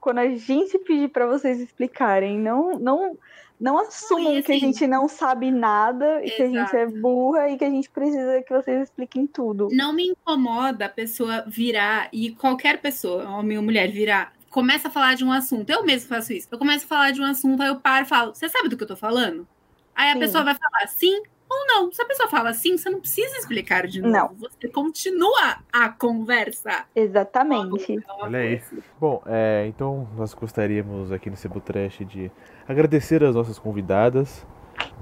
[0.00, 2.38] quando a gente pedir pra vocês explicarem.
[2.38, 3.18] Não, não,
[3.62, 6.82] não assumam e que a assim- gente não sabe nada e que a gente é
[6.82, 7.00] Exato.
[7.00, 9.68] burra e que a gente precisa que vocês expliquem tudo.
[9.70, 14.32] Não me incomoda a pessoa virar e qualquer pessoa, homem ou mulher, virar.
[14.50, 15.70] Começa a falar de um assunto.
[15.70, 16.48] Eu mesmo faço isso.
[16.50, 18.76] Eu começo a falar de um assunto, aí eu paro e falo: Você sabe do
[18.76, 19.46] que eu tô falando?
[19.94, 20.18] Aí a Sim.
[20.18, 21.22] pessoa vai falar sim
[21.52, 21.92] ou não.
[21.92, 24.12] Se a pessoa fala sim, você não precisa explicar de novo.
[24.12, 24.34] Não.
[24.36, 26.84] Você continua a conversa.
[26.94, 28.02] Exatamente.
[28.20, 28.62] Olha aí.
[29.00, 32.30] Bom, é, então nós gostaríamos aqui no Cebu Trash de
[32.66, 34.46] agradecer as nossas convidadas.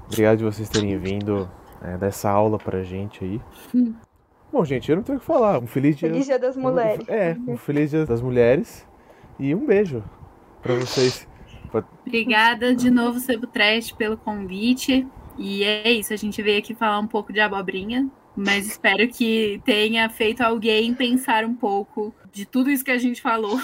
[0.07, 1.49] Obrigado de vocês terem vindo
[1.81, 3.41] é, dessa aula pra gente aí.
[3.73, 3.93] Hum.
[4.51, 5.59] Bom, gente, eu não tenho o que falar.
[5.59, 6.09] Um feliz dia.
[6.09, 7.07] Feliz Dia das Mulheres.
[7.07, 8.85] É, um feliz dia das mulheres.
[9.39, 10.03] E um beijo
[10.61, 11.27] pra vocês.
[12.05, 15.07] Obrigada de novo, Sebo Trash, pelo convite.
[15.41, 19.59] E é isso, a gente veio aqui falar um pouco de abobrinha, mas espero que
[19.65, 23.59] tenha feito alguém pensar um pouco de tudo isso que a gente falou.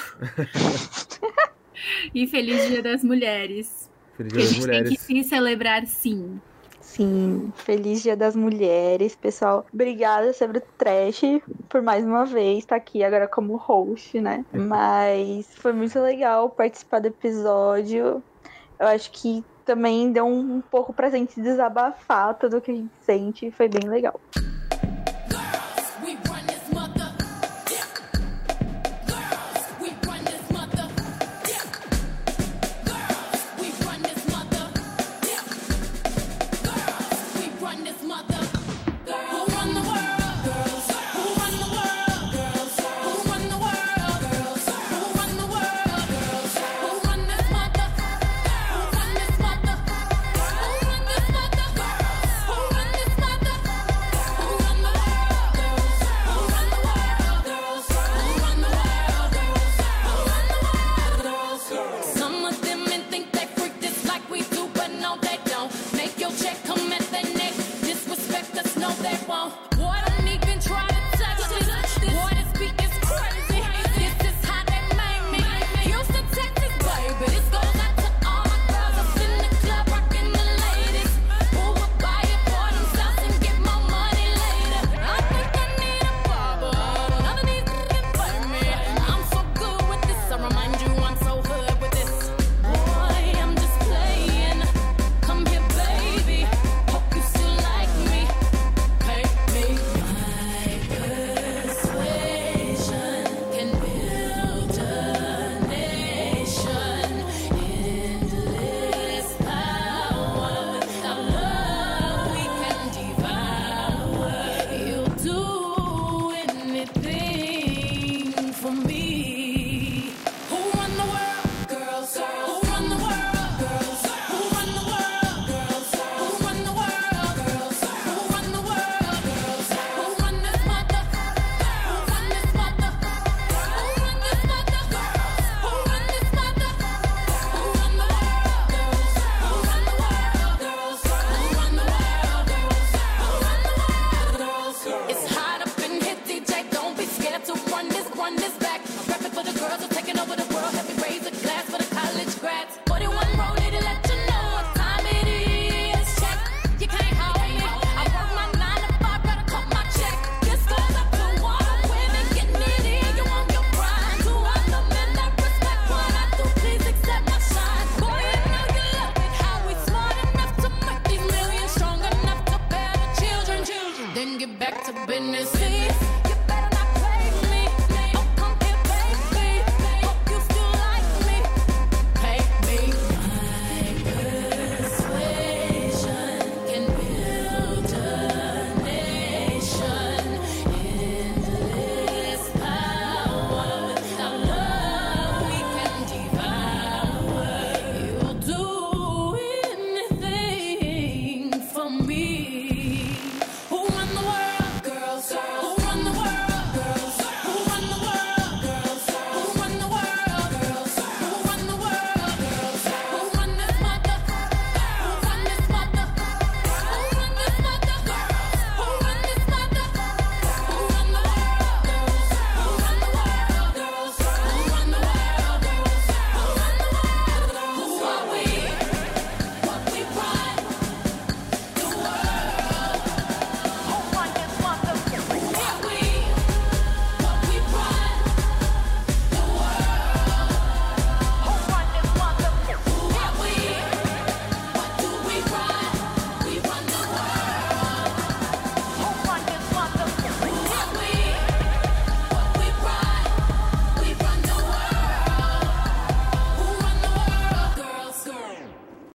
[2.15, 3.91] e feliz Dia das Mulheres.
[4.15, 4.99] Feliz Que a dia das gente tem que mulheres.
[4.99, 6.41] se celebrar sim.
[6.81, 9.63] Sim, feliz Dia das Mulheres, pessoal.
[9.71, 11.21] Obrigada, Sobre Trash,
[11.69, 14.43] por mais uma vez estar aqui agora como host, né?
[14.51, 18.23] Mas foi muito legal participar do episódio.
[18.79, 23.51] Eu acho que também deu um, pouco pra gente desabafar tudo que a gente sente.
[23.51, 24.17] Foi bem legal.